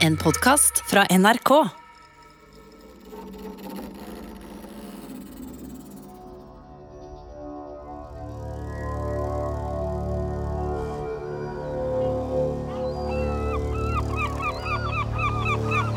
En 0.00 0.14
podkast 0.16 0.78
fra 0.88 1.02
NRK. 1.12 1.50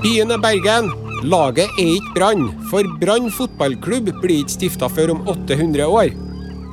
Byen 0.03 0.31
er 0.31 0.37
Bergen. 0.43 0.91
Laget 1.23 1.71
er 1.79 1.95
ikke 1.95 2.11
Brann, 2.17 2.49
for 2.67 2.83
Brann 2.99 3.31
fotballklubb 3.31 4.11
blir 4.19 4.41
ikke 4.43 4.57
stifta 4.57 4.91
før 4.91 5.15
om 5.15 5.27
800 5.31 5.87
år. 5.87 6.11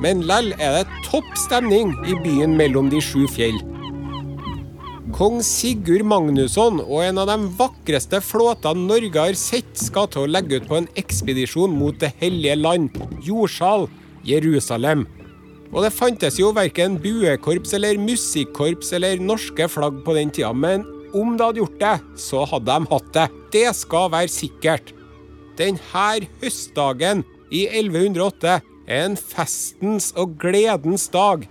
Men 0.03 0.27
lell 0.27 0.51
er 0.59 0.81
det 0.81 1.03
topp 1.07 1.31
stemning 1.39 1.95
i 2.03 2.19
byen 2.27 2.59
mellom 2.59 2.91
de 2.91 2.99
sju 2.99 3.23
fjell. 3.31 3.70
Kong 5.21 5.43
Sigurd 5.45 6.01
Magnusson 6.09 6.79
og 6.81 7.03
en 7.05 7.19
av 7.21 7.27
de 7.29 7.35
vakreste 7.53 8.17
flåtene 8.25 8.87
Norge 8.87 9.21
har 9.21 9.35
sett, 9.37 9.69
skal 9.77 10.07
til 10.09 10.23
å 10.23 10.29
legge 10.33 10.57
ut 10.57 10.65
på 10.65 10.79
en 10.79 10.87
ekspedisjon 10.97 11.75
mot 11.77 11.93
Det 12.01 12.09
hellige 12.17 12.55
land, 12.57 12.97
jordsal, 13.21 13.85
Jerusalem. 14.25 15.03
Og 15.69 15.85
det 15.85 15.91
fantes 15.93 16.39
jo 16.41 16.49
verken 16.57 16.97
buekorps 17.03 17.75
eller 17.77 18.01
musikkorps 18.01 18.89
eller 18.97 19.21
norske 19.21 19.69
flagg 19.69 20.01
på 20.01 20.17
den 20.17 20.33
tida, 20.33 20.55
men 20.57 20.87
om 21.13 21.37
det 21.37 21.51
hadde 21.51 21.61
gjort 21.61 21.79
det, 21.85 21.93
så 22.17 22.41
hadde 22.55 22.79
de 22.81 22.91
hatt 22.95 23.13
det. 23.19 23.29
Det 23.59 23.65
skal 23.77 24.09
være 24.17 24.35
sikkert. 24.39 24.89
Denne 25.61 26.25
høstdagen 26.41 27.21
i 27.53 27.67
1108 27.69 28.57
er 28.89 29.05
en 29.05 29.21
festens 29.21 30.15
og 30.17 30.33
gledens 30.41 31.11
dag. 31.13 31.45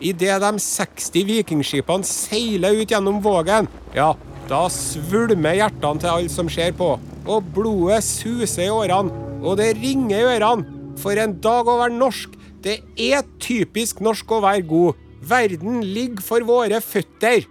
Idet 0.00 0.40
de 0.40 0.50
60 0.64 1.26
vikingskipene 1.28 2.08
seiler 2.08 2.78
ut 2.80 2.88
gjennom 2.88 3.18
Vågen, 3.20 3.68
ja, 3.92 4.14
da 4.48 4.64
svulmer 4.72 5.58
hjertene 5.58 6.00
til 6.00 6.10
alle 6.10 6.32
som 6.32 6.48
ser 6.48 6.72
på. 6.76 6.94
Og 7.28 7.50
blodet 7.54 8.00
suser 8.06 8.66
i 8.66 8.72
årene, 8.72 9.12
og 9.44 9.58
det 9.60 9.74
ringer 9.76 10.16
i 10.16 10.28
ørene. 10.38 10.78
For 11.00 11.16
en 11.20 11.36
dag 11.40 11.68
å 11.68 11.78
være 11.80 11.96
norsk. 11.96 12.34
Det 12.60 12.80
er 13.00 13.24
typisk 13.40 14.02
norsk 14.04 14.32
å 14.36 14.42
være 14.44 14.66
god. 14.68 14.98
Verden 15.24 15.80
ligger 15.84 16.24
for 16.24 16.44
våre 16.48 16.80
føtter. 16.84 17.46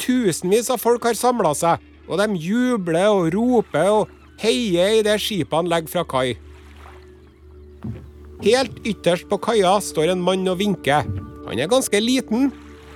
Tusenvis 0.00 0.70
av 0.74 0.82
folk 0.82 1.06
har 1.06 1.18
samla 1.18 1.54
seg, 1.58 1.82
og 2.10 2.18
de 2.18 2.38
jubler 2.42 3.10
og 3.10 3.30
roper 3.34 3.90
og 3.94 4.14
heier 4.42 5.00
idet 5.00 5.18
skipene 5.22 5.70
legger 5.70 5.94
fra 5.94 6.06
kai. 6.08 6.38
Helt 8.40 8.78
ytterst 8.88 9.28
på 9.28 9.36
kaia 9.42 9.74
står 9.84 10.14
en 10.14 10.22
mann 10.24 10.48
og 10.48 10.60
vinker. 10.62 11.04
Han 11.44 11.60
er 11.60 11.68
ganske 11.68 12.00
liten, 12.00 12.48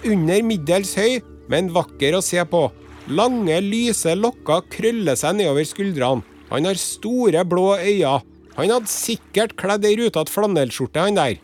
under 0.05 0.45
middels 0.47 0.95
høy, 0.97 1.19
men 1.53 1.73
vakker 1.75 2.17
å 2.17 2.23
se 2.25 2.41
på. 2.49 2.69
Lange, 3.13 3.59
lyse 3.61 4.15
lokker 4.17 4.65
krøller 4.73 5.19
seg 5.21 5.37
nedover 5.37 5.67
skuldrene. 5.69 6.25
Han 6.49 6.69
har 6.69 6.79
store, 6.81 7.43
blå 7.45 7.75
øyne. 7.77 8.21
Han 8.55 8.71
hadde 8.71 8.89
sikkert 8.89 9.57
kledd 9.59 9.85
ei 9.85 9.97
rutete 9.99 10.33
flanellskjorte, 10.33 11.03
han 11.03 11.19
der. 11.19 11.37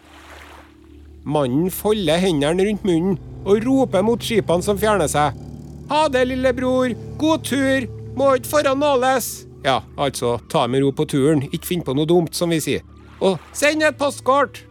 Mannen 1.29 1.69
folder 1.75 2.21
hendene 2.23 2.65
rundt 2.69 2.87
munnen 2.87 3.19
og 3.45 3.65
roper 3.67 4.05
mot 4.07 4.23
skipene 4.25 4.65
som 4.65 4.79
fjerner 4.81 5.11
seg. 5.11 5.37
Ha 5.91 6.05
det, 6.09 6.25
lillebror. 6.31 6.95
God 7.21 7.45
tur. 7.45 7.89
Må 8.17 8.35
ikke 8.39 8.53
foranåles. 8.55 9.31
Ja, 9.65 9.81
altså, 10.01 10.39
ta 10.49 10.65
med 10.71 10.85
ro 10.85 10.93
på 10.97 11.05
turen. 11.11 11.45
Ikke 11.51 11.75
finn 11.75 11.85
på 11.85 11.95
noe 11.97 12.09
dumt, 12.09 12.33
som 12.37 12.53
vi 12.53 12.61
sier. 12.63 12.87
Og 13.21 13.37
send 13.53 13.85
et 13.85 13.99
postkort! 14.01 14.63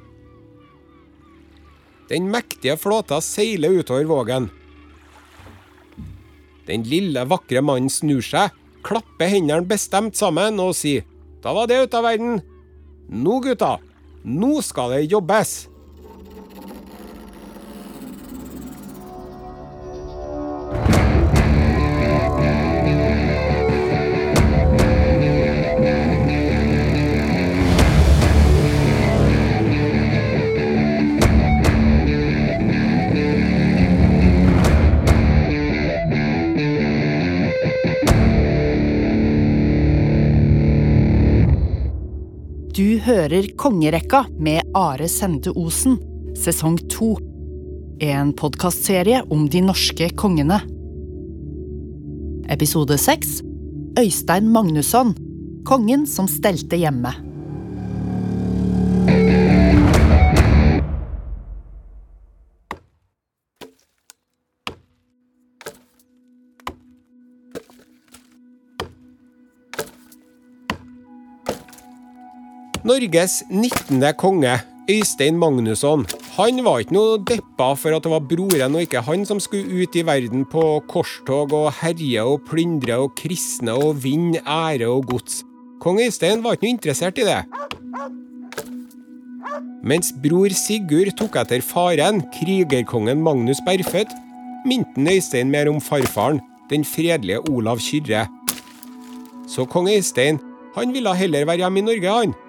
Den 2.09 2.31
mektige 2.33 2.73
flåta 2.81 3.19
seiler 3.21 3.75
utover 3.77 4.07
Vågen. 4.09 4.49
Den 6.65 6.85
lille, 6.89 7.21
vakre 7.29 7.61
mannen 7.61 7.89
snur 7.93 8.25
seg, 8.25 8.49
klapper 8.85 9.29
hendene 9.29 9.67
bestemt 9.69 10.17
sammen 10.17 10.57
og 10.61 10.73
sier 10.77 11.05
Da 11.43 11.53
var 11.53 11.69
det 11.69 11.83
ute 11.85 11.99
av 11.99 12.07
verden. 12.09 12.41
Nå, 13.09 13.39
gutta. 13.45 13.77
Nå 14.25 14.59
skal 14.65 14.95
det 14.95 15.05
jobbes. 15.11 15.68
Du 42.79 42.95
hører 43.03 43.43
Kongerekka 43.59 44.21
med 44.39 44.69
Are 44.77 45.03
Sende 45.11 45.51
Osen, 45.51 45.97
sesong 46.39 46.77
to. 46.87 47.09
En 47.99 48.29
podkastserie 48.31 49.19
om 49.35 49.49
de 49.51 49.59
norske 49.65 50.07
kongene. 50.15 50.61
Episode 52.47 52.95
seks 52.95 53.41
Øystein 53.99 54.47
Magnusson, 54.55 55.11
kongen 55.67 56.07
som 56.07 56.31
stelte 56.31 56.79
hjemme. 56.79 57.11
Norges 72.89 73.43
19. 73.51 74.01
konge, 74.17 74.55
Øystein 74.89 75.35
Magnusson, 75.37 76.07
han 76.39 76.61
var 76.65 76.79
ikke 76.81 76.95
noe 76.95 77.19
deppa 77.21 77.67
for 77.77 77.93
at 77.93 78.01
det 78.01 78.09
var 78.09 78.23
broren 78.25 78.77
og 78.79 78.81
ikke 78.81 79.03
han 79.05 79.27
som 79.29 79.37
skulle 79.43 79.83
ut 79.83 79.97
i 79.99 80.01
verden 80.07 80.41
på 80.49 80.63
korstog 80.89 81.53
og 81.53 81.67
herje 81.83 82.23
og 82.25 82.47
plyndre 82.47 82.97
og 83.03 83.13
kristne 83.19 83.75
og 83.77 83.99
vinne 84.01 84.41
ære 84.41 84.89
og 84.89 85.05
gods. 85.11 85.43
Kong 85.83 86.01
Øystein 86.01 86.41
var 86.41 86.57
ikke 86.57 86.65
noe 86.65 86.77
interessert 86.79 87.21
i 87.21 87.27
det. 87.29 87.37
Mens 89.85 90.09
bror 90.25 90.57
Sigurd 90.57 91.13
tok 91.21 91.37
etter 91.43 91.61
faren, 91.61 92.25
krigerkongen 92.39 93.21
Magnus 93.21 93.61
Berfødt, 93.69 94.17
minte 94.65 95.05
Øystein 95.13 95.53
mer 95.53 95.69
om 95.69 95.77
farfaren, 95.77 96.41
den 96.73 96.81
fredelige 96.81 97.45
Olav 97.53 97.85
Kyrre. 97.85 98.25
Så 99.45 99.69
kong 99.69 99.93
Øystein, 99.93 100.41
han 100.73 100.93
ville 100.93 101.17
heller 101.21 101.45
være 101.45 101.67
hjemme 101.67 101.85
i 101.85 101.89
Norge, 101.93 102.19
han. 102.21 102.39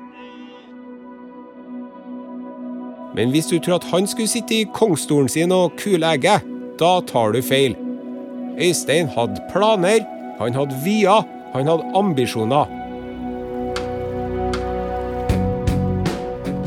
Men 3.17 3.33
hvis 3.35 3.49
du 3.51 3.59
tror 3.59 3.81
at 3.81 3.89
han 3.91 4.07
skulle 4.07 4.31
sitte 4.31 4.55
i 4.55 4.67
kongsstolen 4.75 5.29
sin 5.29 5.53
og 5.53 5.75
kule 5.81 6.07
egget, 6.07 6.47
da 6.79 6.91
tar 7.07 7.35
du 7.35 7.41
feil. 7.43 7.75
Øystein 8.61 9.11
hadde 9.11 9.43
planer, 9.51 10.05
han 10.39 10.55
hadde 10.55 10.77
vyer, 10.85 11.27
han 11.55 11.67
hadde 11.67 11.91
ambisjoner. 11.99 12.71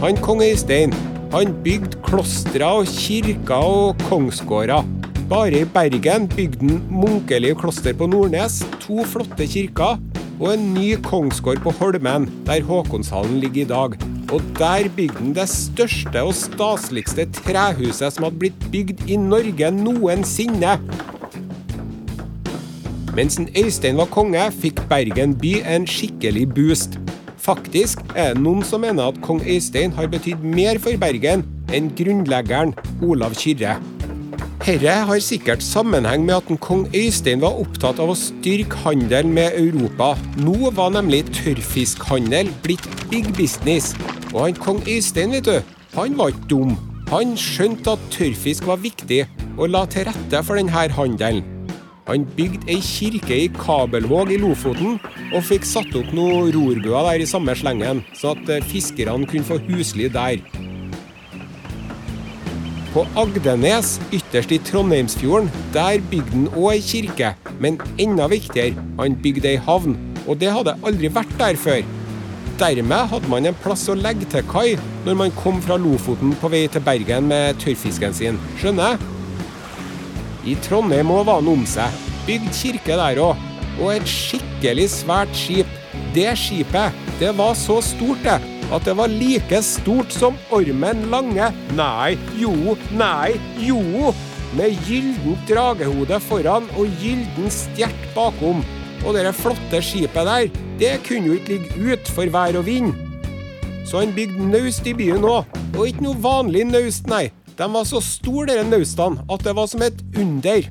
Han 0.03 0.19
kong 0.19 0.43
Øystein, 0.43 0.93
han 1.31 1.53
bygde 1.63 2.01
klostre 2.03 2.65
og 2.65 2.91
kirker 2.91 3.55
og 3.55 3.95
kongsgårder. 4.09 4.83
Bare 5.29 5.61
i 5.61 5.65
Bergen 5.65 6.27
bygde 6.27 6.67
han 6.67 6.81
Munkeli 6.91 7.53
kloster 7.55 7.95
på 7.95 8.09
Nordnes, 8.11 8.59
to 8.83 9.05
flotte 9.07 9.47
kirker 9.47 10.01
og 10.41 10.49
en 10.53 10.73
ny 10.75 10.97
kongsgård 11.05 11.63
på 11.63 11.71
Holmen, 11.79 12.27
der 12.45 12.61
Håkonshallen 12.67 13.39
ligger 13.39 13.61
i 13.61 13.69
dag. 13.71 14.12
Og 14.33 14.41
der 14.57 14.89
bygde 14.95 15.19
han 15.19 15.33
det 15.37 15.45
største 15.51 16.23
og 16.25 16.33
staseligste 16.33 17.27
trehuset 17.37 18.15
som 18.15 18.25
hadde 18.25 18.41
blitt 18.41 18.65
bygd 18.73 19.05
i 19.05 19.17
Norge 19.21 19.69
noensinne. 19.77 20.77
Mens 23.13 23.37
en 23.37 23.49
Øystein 23.53 23.99
var 24.01 24.09
konge, 24.09 24.41
fikk 24.57 24.81
Bergen 24.89 25.35
by 25.37 25.59
en 25.69 25.85
skikkelig 25.85 26.47
boost. 26.55 26.97
Faktisk 27.43 28.01
er 28.15 28.33
det 28.33 28.41
noen 28.41 28.63
som 28.65 28.81
mener 28.81 29.11
at 29.11 29.19
kong 29.21 29.43
Øystein 29.45 29.93
har 29.93 30.09
betydd 30.09 30.41
mer 30.41 30.79
for 30.81 30.97
Bergen 30.97 31.43
enn 31.75 31.91
grunnleggeren 31.93 32.73
Olav 33.05 33.35
Kyrre. 33.37 33.75
Herre 34.63 34.95
har 35.09 35.19
sikkert 35.19 35.61
sammenheng 35.61 36.23
med 36.25 36.37
at 36.39 36.49
en 36.49 36.57
kong 36.57 36.87
Øystein 36.95 37.43
var 37.43 37.59
opptatt 37.59 37.99
av 37.99 38.13
å 38.13 38.17
styrke 38.17 38.79
handelen 38.85 39.35
med 39.35 39.59
Europa. 39.59 40.13
Nå 40.39 40.71
var 40.73 40.95
nemlig 40.95 41.25
tørrfiskhandel 41.35 42.49
blitt 42.63 42.87
big 43.11 43.27
business. 43.37 43.91
Og 44.33 44.45
han 44.45 44.57
kong 44.57 44.81
Øystein, 44.89 45.31
vet 45.31 45.45
du, 45.45 45.59
han 45.93 46.17
var 46.17 46.33
ikke 46.33 46.49
dum. 46.49 46.75
Han 47.11 47.35
skjønte 47.37 47.93
at 47.93 48.05
tørrfisk 48.11 48.65
var 48.65 48.81
viktig, 48.81 49.27
og 49.57 49.69
la 49.69 49.85
til 49.85 50.07
rette 50.09 50.43
for 50.43 50.57
denne 50.57 50.73
handelen. 50.73 51.43
Han 52.07 52.25
bygde 52.35 52.67
ei 52.67 52.81
kirke 52.83 53.35
i 53.45 53.51
Kabelvåg 53.53 54.33
i 54.33 54.39
Lofoten, 54.41 54.97
og 55.31 55.45
fikk 55.47 55.63
satt 55.63 55.93
opp 55.95 56.09
noen 56.11 56.49
rorbuer 56.51 57.07
der 57.11 57.23
i 57.23 57.29
samme 57.29 57.55
slengen, 57.55 58.01
så 58.17 58.33
at 58.33 58.65
fiskerne 58.67 59.29
kunne 59.29 59.47
få 59.47 59.61
husly 59.69 60.09
der. 60.11 60.41
På 62.93 63.05
Agdenes, 63.17 63.95
ytterst 64.13 64.51
i 64.51 64.59
Trondheimsfjorden, 64.61 65.47
der 65.73 66.01
bygde 66.11 66.35
han 66.35 66.49
òg 66.51 66.75
ei 66.75 66.83
kirke. 66.85 67.31
Men 67.59 67.79
enda 67.97 68.27
viktigere, 68.29 68.75
han 68.99 69.15
bygde 69.23 69.49
ei 69.49 69.61
havn. 69.65 69.95
Og 70.27 70.37
det 70.41 70.51
hadde 70.53 70.75
aldri 70.85 71.09
vært 71.09 71.33
der 71.39 71.57
før. 71.57 71.81
Dermed 72.59 73.09
hadde 73.09 73.29
man 73.31 73.47
en 73.49 73.55
plass 73.63 73.87
å 73.89 73.95
legge 73.97 74.27
til 74.29 74.45
kai 74.45 74.75
når 75.07 75.17
man 75.17 75.33
kom 75.39 75.57
fra 75.63 75.77
Lofoten 75.81 76.35
på 76.37 76.51
vei 76.53 76.67
til 76.71 76.83
Bergen 76.85 77.25
med 77.31 77.57
tørrfisken 77.63 78.13
sin. 78.13 78.37
Skjønner? 78.61 79.01
I 80.45 80.53
Trondheim 80.61 81.11
òg 81.13 81.25
var 81.29 81.41
han 81.41 81.49
om 81.53 81.63
seg. 81.69 82.01
Bygd 82.27 82.51
kirke 82.53 82.97
der 82.99 83.21
òg. 83.23 83.41
Og 83.81 83.95
et 83.95 84.09
skikkelig 84.09 84.89
svært 84.93 85.33
skip. 85.37 85.69
Det 86.13 86.29
skipet, 86.37 86.93
det 87.19 87.31
var 87.37 87.55
så 87.57 87.79
stort, 87.81 88.21
det, 88.25 88.37
at 88.73 88.85
det 88.85 88.93
var 88.97 89.09
like 89.09 89.61
stort 89.65 90.13
som 90.13 90.37
Ormen 90.53 91.07
Lange. 91.09 91.49
Nei, 91.77 92.13
jo, 92.37 92.77
nei, 92.93 93.33
jo! 93.61 94.13
Med 94.53 94.77
gyllent 94.85 95.47
dragehode 95.49 96.19
foran 96.27 96.69
og 96.77 97.01
gylden 97.01 97.49
stjert 97.53 98.05
bakom. 98.13 98.61
Og 99.03 99.17
det 99.17 99.33
flotte 99.35 99.81
skipet 99.81 100.29
der, 100.29 100.62
det 100.79 100.93
kunne 101.05 101.27
jo 101.27 101.37
ikke 101.37 101.57
ligge 101.57 101.93
ut 101.93 102.09
for 102.15 102.29
vær 102.33 102.57
og 102.57 102.65
vind. 102.65 102.93
Så 103.85 103.99
han 104.01 104.13
bygde 104.15 104.47
naust 104.49 104.87
i 104.87 104.95
byen 104.97 105.25
òg. 105.27 105.45
Og 105.77 105.87
ikke 105.89 106.05
noe 106.05 106.17
vanlig 106.23 106.65
naust, 106.69 107.07
nei. 107.11 107.27
De 107.57 107.67
var 107.69 107.85
så 107.85 108.01
store, 108.01 108.47
dere 108.49 108.65
naustene, 108.65 109.21
at 109.29 109.43
det 109.45 109.53
var 109.53 109.69
som 109.69 109.83
et 109.85 109.99
under. 110.17 110.65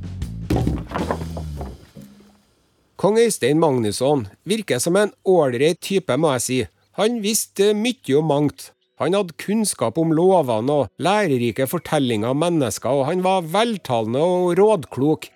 Kong 2.98 3.18
Øystein 3.18 3.58
Magnusson 3.58 4.26
virker 4.46 4.78
som 4.82 4.96
en 4.98 5.12
ålreit 5.26 5.80
type, 5.82 6.16
må 6.16 6.34
jeg 6.36 6.42
si. 6.46 6.58
Han 6.98 7.20
visste 7.22 7.72
mye 7.74 8.16
og 8.18 8.26
mangt. 8.26 8.72
Han 9.02 9.16
hadde 9.16 9.34
kunnskap 9.42 9.96
om 9.98 10.12
lovene 10.14 10.74
og 10.82 10.90
lærerike 11.02 11.66
fortellinger 11.66 12.30
om 12.30 12.42
mennesker, 12.42 12.90
og 12.90 13.08
han 13.08 13.24
var 13.24 13.46
veltalende 13.50 14.22
og 14.22 14.52
rådklok. 14.58 15.26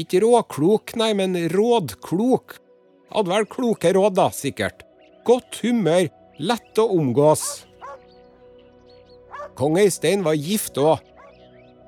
Ikke 0.00 0.20
råklok, 0.24 0.96
nei, 1.00 1.12
men 1.16 1.36
rådklok. 1.52 2.58
Hadde 3.10 3.32
vel 3.32 3.46
kloke 3.50 3.90
råd, 3.96 4.14
da, 4.18 4.28
sikkert. 4.34 4.84
Godt 5.26 5.60
humør, 5.64 6.08
lett 6.38 6.78
å 6.78 6.86
omgås. 6.94 7.64
Kong 9.58 9.76
Øystein 9.82 10.22
var 10.24 10.38
gift 10.38 10.78
òg. 10.80 11.02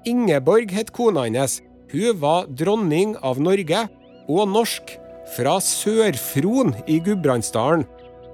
Ingeborg 0.09 0.73
het 0.75 0.91
kona 0.93 1.29
hans. 1.29 1.61
Hun 1.93 2.19
var 2.19 2.49
dronning 2.49 3.15
av 3.23 3.39
Norge 3.41 3.85
og 4.27 4.49
norsk 4.51 4.97
fra 5.37 5.59
Sør-Fron 5.63 6.75
i 6.91 6.99
Gudbrandsdalen. 7.05 7.87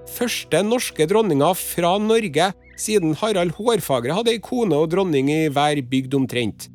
Første 0.08 0.62
norske 0.64 1.04
dronninga 1.10 1.52
fra 1.58 1.92
Norge 2.00 2.52
siden 2.80 3.12
Harald 3.20 3.52
Hårfagre 3.58 4.16
hadde 4.16 4.32
ei 4.32 4.42
kone 4.42 4.78
og 4.78 4.88
dronning 4.94 5.28
i 5.34 5.40
hver 5.52 5.82
bygd 5.90 6.16
omtrent. 6.16 6.68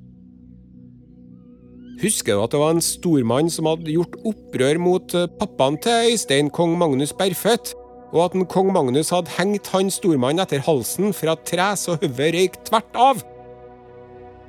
Husker 2.01 2.35
du 2.35 2.43
at 2.43 2.53
det 2.53 2.61
var 2.61 2.73
en 2.73 2.83
stormann 2.83 3.51
som 3.53 3.69
hadde 3.69 3.93
gjort 3.93 4.17
opprør 4.25 4.79
mot 4.81 5.15
eh, 5.17 5.29
pappaen 5.39 5.77
til 5.83 6.13
Øystein, 6.13 6.49
kong 6.53 6.73
Magnus 6.79 7.13
Berfødt, 7.15 7.75
og 8.13 8.25
at 8.25 8.37
en 8.37 8.47
kong 8.49 8.71
Magnus 8.73 9.11
hadde 9.13 9.33
hengt 9.37 9.69
han 9.73 9.91
stormannen 9.93 10.43
etter 10.43 10.63
halsen 10.65 11.13
for 11.15 11.33
at 11.33 11.45
tre 11.49 11.69
så 11.79 11.97
hodet 12.01 12.33
røyk 12.35 12.59
tvert 12.67 12.99
av? 12.99 13.23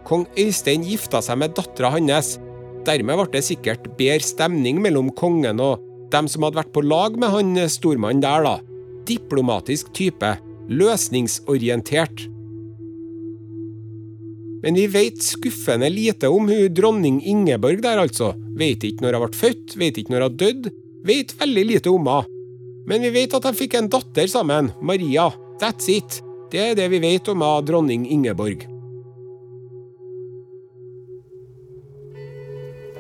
Kong 0.09 0.27
Øystein 0.41 0.85
gifta 0.85 1.23
seg 1.25 1.41
med 1.41 1.55
dattera 1.57 1.93
hans, 1.95 2.37
Dermed 2.85 3.17
ble 3.17 3.31
det 3.33 3.45
sikkert 3.47 3.87
bedre 3.97 4.21
stemning 4.25 4.81
mellom 4.85 5.09
kongen 5.17 5.61
og 5.63 5.81
dem 6.13 6.29
som 6.29 6.45
hadde 6.45 6.61
vært 6.61 6.75
på 6.75 6.85
lag 6.85 7.17
med 7.17 7.33
han 7.33 7.57
stormannen 7.73 8.21
der, 8.21 8.45
da. 8.45 8.59
Diplomatisk 9.09 9.89
type. 9.97 10.35
Løsningsorientert. 10.69 12.27
Men 14.65 14.79
vi 14.79 14.87
vet 14.89 15.21
skuffende 15.23 15.91
lite 15.93 16.31
om 16.33 16.49
hun 16.49 16.75
dronning 16.75 17.19
Ingeborg 17.21 17.83
der, 17.85 18.01
altså. 18.01 18.31
Vet 18.57 18.85
ikke 18.89 19.05
når 19.05 19.19
hun 19.19 19.27
ble 19.27 19.37
født, 19.37 19.75
vet 19.77 19.99
ikke 20.01 20.15
når 20.15 20.23
hun 20.25 20.39
døde. 20.41 20.71
Vet 21.05 21.35
veldig 21.37 21.65
lite 21.69 21.91
om 21.93 22.07
henne. 22.09 22.31
Men 22.89 23.05
vi 23.05 23.11
vet 23.13 23.35
at 23.37 23.45
de 23.45 23.53
fikk 23.57 23.77
en 23.77 23.91
datter 23.93 24.29
sammen, 24.29 24.71
Maria. 24.81 25.31
That's 25.61 25.89
it. 25.93 26.23
Det 26.53 26.63
er 26.63 26.79
det 26.79 26.87
vi 26.93 27.01
vet 27.03 27.29
om 27.29 27.43
av 27.45 27.65
dronning 27.69 28.07
Ingeborg. 28.09 28.65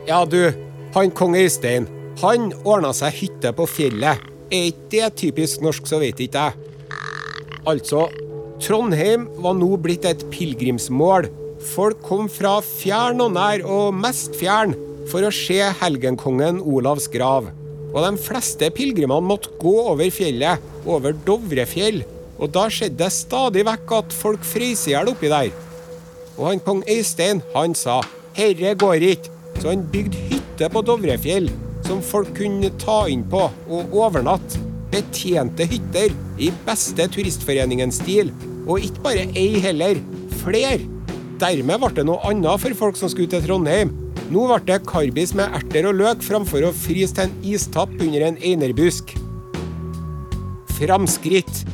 Ja, 0.08 0.24
du. 0.28 0.52
Han 0.94 1.12
kong 1.16 1.36
Øystein. 1.36 1.88
Han 2.20 2.50
ordna 2.64 2.92
seg 2.96 3.16
hytte 3.22 3.54
på 3.56 3.64
fjellet. 3.68 4.20
Er 4.52 4.68
ikke 4.68 4.90
det 4.92 5.08
typisk 5.22 5.64
norsk, 5.64 5.88
så 5.88 6.02
vet 6.02 6.20
ikke 6.20 6.44
jeg. 6.44 6.74
Altså, 7.64 8.04
Trondheim 8.60 9.24
var 9.40 9.56
nå 9.56 9.70
blitt 9.80 10.04
et 10.04 10.26
pilegrimsmål. 10.32 11.30
Folk 11.72 12.02
kom 12.04 12.28
fra 12.28 12.58
fjern 12.64 13.22
og 13.24 13.32
nær, 13.34 13.64
og 13.64 13.94
mest 13.96 14.36
fjern, 14.36 14.74
for 15.10 15.24
å 15.24 15.32
se 15.34 15.58
helgenkongen 15.80 16.60
Olavs 16.60 17.08
grav. 17.12 17.48
Og 17.94 18.00
de 18.02 18.12
fleste 18.20 18.68
pilegrimene 18.74 19.24
måtte 19.24 19.52
gå 19.60 19.74
over 19.86 20.10
fjellet, 20.12 20.62
over 20.84 21.16
Dovrefjell. 21.26 22.02
Og 22.36 22.50
da 22.52 22.66
skjedde 22.72 22.98
det 23.04 23.12
stadig 23.14 23.64
vekk 23.68 23.92
at 24.00 24.16
folk 24.16 24.44
frøs 24.44 24.88
i 24.88 24.94
hjel 24.94 25.12
oppi 25.12 25.30
der. 25.32 25.52
Og 26.34 26.48
han 26.50 26.62
kong 26.66 26.82
Øystein, 26.90 27.42
han 27.54 27.74
sa 27.78 28.00
'herre 28.34 28.74
går 28.74 29.06
ikke', 29.14 29.30
så 29.60 29.68
han 29.70 29.86
bygde 29.92 30.18
hytte 30.30 30.68
på 30.68 30.82
Dovrefjell 30.82 31.50
som 31.86 32.02
folk 32.02 32.32
kunne 32.36 32.70
ta 32.80 33.04
inn 33.12 33.24
på 33.30 33.44
og 33.68 33.92
overnatte. 33.92 34.60
Betjente 34.92 35.66
hytter 35.66 36.12
i 36.38 36.50
beste 36.66 37.06
turistforeningens 37.16 38.00
stil. 38.02 38.32
Og 38.66 38.80
ikke 38.80 39.04
bare 39.04 39.28
ei 39.36 39.60
heller, 39.60 40.00
flere. 40.42 40.93
Dermed 41.44 41.76
ble 41.82 41.90
det 41.92 42.06
noe 42.08 42.22
annet 42.24 42.62
for 42.62 42.72
folk 42.78 42.96
som 42.96 43.10
skulle 43.12 43.28
til 43.28 43.42
Trondheim. 43.44 43.90
Nå 44.32 44.46
ble 44.48 44.56
det 44.64 44.78
karbis 44.88 45.34
med 45.36 45.52
erter 45.58 45.84
og 45.90 45.98
løk 45.98 46.24
framfor 46.24 46.64
å 46.64 46.72
fryse 46.72 47.12
til 47.18 47.26
en 47.26 47.34
istapp 47.52 47.92
under 48.00 48.24
en 48.30 48.38
einerbusk. 48.40 49.12
Framskritt. 50.78 51.66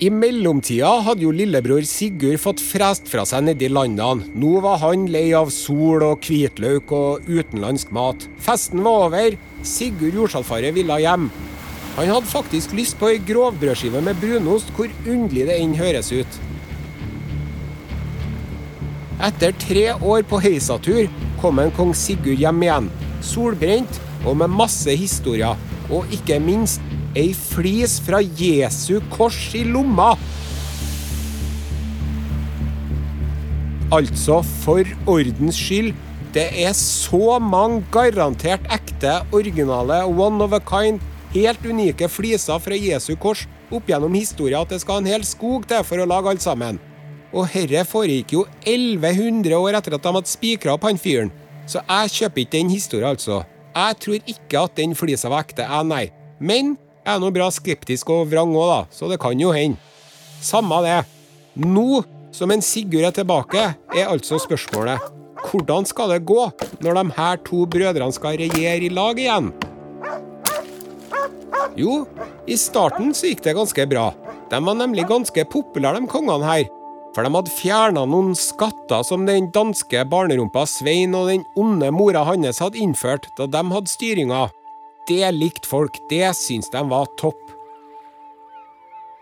I 0.00 0.08
mellomtida 0.10 0.88
hadde 1.04 1.26
jo 1.26 1.36
lillebror 1.36 1.84
Sigurd 1.88 2.40
fått 2.40 2.64
frest 2.64 3.12
fra 3.12 3.28
seg 3.28 3.44
nedi 3.50 3.68
landene. 3.68 4.32
Nå 4.32 4.58
var 4.64 4.80
han 4.80 5.10
lei 5.12 5.28
av 5.36 5.52
sol 5.52 6.08
og 6.08 6.24
hvitløk 6.24 6.92
og 6.96 7.28
utenlandsk 7.28 7.92
mat. 7.92 8.30
Festen 8.48 8.80
var 8.84 9.10
over. 9.10 9.36
Sigurd 9.60 10.16
Jordsalfaret 10.16 10.72
ville 10.76 11.04
hjem. 11.04 11.28
Han 11.94 12.10
hadde 12.10 12.26
faktisk 12.26 12.72
lyst 12.74 12.98
på 12.98 13.12
ei 13.12 13.20
grovbrødskive 13.22 14.00
med 14.02 14.18
brunost, 14.18 14.72
hvor 14.74 14.90
underlig 15.06 15.46
det 15.46 15.60
enn 15.62 15.76
høres 15.78 16.10
ut. 16.10 16.40
Etter 19.22 19.54
tre 19.62 19.84
år 19.94 20.24
på 20.26 20.40
heisatur 20.42 21.06
kom 21.38 21.62
en 21.62 21.70
kong 21.76 21.94
Sigurd 21.94 22.42
hjem 22.42 22.64
igjen. 22.66 22.90
Solbrent 23.22 24.00
og 24.26 24.40
med 24.42 24.50
masse 24.50 24.90
historier. 24.98 25.54
Og 25.92 26.10
ikke 26.12 26.40
minst 26.42 26.82
ei 27.14 27.30
flis 27.36 28.00
fra 28.02 28.18
Jesu 28.18 28.98
kors 29.14 29.38
i 29.54 29.62
lomma. 29.68 30.16
Altså, 33.94 34.40
for 34.64 34.82
ordens 35.06 35.62
skyld, 35.62 35.94
det 36.34 36.48
er 36.64 36.74
så 36.74 37.38
mange 37.38 37.84
garantert 37.94 38.64
ekte, 38.74 39.20
originale, 39.30 40.02
one 40.10 40.42
of 40.42 40.56
a 40.56 40.58
kind, 40.58 40.98
helt 41.34 41.66
unike 41.66 42.08
fliser 42.10 42.60
fra 42.62 42.78
Jesu 42.78 43.14
kors 43.20 43.44
opp 43.74 43.88
gjennom 43.90 44.14
historien 44.14 44.62
at 44.62 44.70
det 44.70 44.80
skal 44.82 45.02
en 45.02 45.08
hel 45.10 45.24
skog 45.26 45.66
til 45.70 45.82
for 45.86 46.00
å 46.00 46.08
lage 46.08 46.30
alt 46.30 46.44
sammen. 46.44 46.78
Og 47.34 47.48
herre 47.50 47.82
foregikk 47.88 48.36
jo 48.36 48.44
1100 48.62 49.56
år 49.58 49.78
etter 49.80 49.96
at 49.96 50.04
de 50.04 50.14
hadde 50.14 50.30
spikra 50.30 50.76
opp 50.76 50.86
han 50.86 51.00
fyren. 51.00 51.32
Så 51.66 51.82
jeg 51.82 52.12
kjøper 52.14 52.44
ikke 52.44 52.56
den 52.58 52.70
historien, 52.70 53.10
altså. 53.10 53.42
Jeg 53.74 53.98
tror 54.04 54.30
ikke 54.30 54.60
at 54.68 54.76
den 54.78 54.94
flisa 54.94 55.32
var 55.32 55.46
ekte, 55.46 55.66
jeg, 55.66 55.88
nei. 55.90 56.04
Men 56.38 56.76
jeg 57.02 57.16
er 57.16 57.22
nå 57.22 57.32
bra 57.34 57.48
skeptisk 57.52 58.12
og 58.14 58.28
vrang 58.30 58.54
òg, 58.54 58.70
da, 58.70 58.80
så 58.94 59.10
det 59.10 59.18
kan 59.22 59.40
jo 59.40 59.50
hende. 59.56 59.80
Samme 60.44 60.78
det. 60.84 61.00
Nå 61.58 62.04
som 62.34 62.50
en 62.50 62.62
Sigurd 62.62 63.08
er 63.08 63.14
tilbake, 63.14 63.66
er 63.94 64.10
altså 64.10 64.38
spørsmålet 64.42 65.10
hvordan 65.44 65.84
skal 65.86 66.08
det 66.14 66.24
gå 66.26 66.46
når 66.82 66.96
de 66.96 67.02
her 67.18 67.40
to 67.46 67.66
brødrene 67.68 68.16
skal 68.16 68.38
regjere 68.40 68.86
i 68.86 68.92
lag 68.92 69.18
igjen? 69.20 69.52
Jo, 71.76 72.04
i 72.46 72.56
starten 72.58 73.14
så 73.14 73.30
gikk 73.30 73.42
det 73.44 73.56
ganske 73.56 73.86
bra. 73.90 74.08
De 74.50 74.60
var 74.62 74.76
nemlig 74.78 75.08
ganske 75.10 75.44
populære, 75.50 76.00
de 76.00 76.10
kongene 76.10 76.46
her. 76.46 76.68
For 77.14 77.22
de 77.26 77.30
hadde 77.30 77.54
fjerna 77.54 78.04
noen 78.10 78.34
skatter 78.38 79.04
som 79.06 79.26
den 79.26 79.50
danske 79.54 80.02
barnerumpa 80.10 80.64
Svein 80.66 81.14
og 81.14 81.30
den 81.30 81.44
onde 81.58 81.90
mora 81.94 82.24
hans 82.26 82.62
hadde 82.62 82.80
innført 82.82 83.28
da 83.38 83.46
de 83.50 83.62
hadde 83.70 83.90
styringa. 83.90 84.48
Det 85.06 85.30
likte 85.36 85.68
folk, 85.68 85.98
det 86.10 86.30
syntes 86.38 86.72
de 86.72 86.82
var 86.90 87.10
topp. 87.20 87.38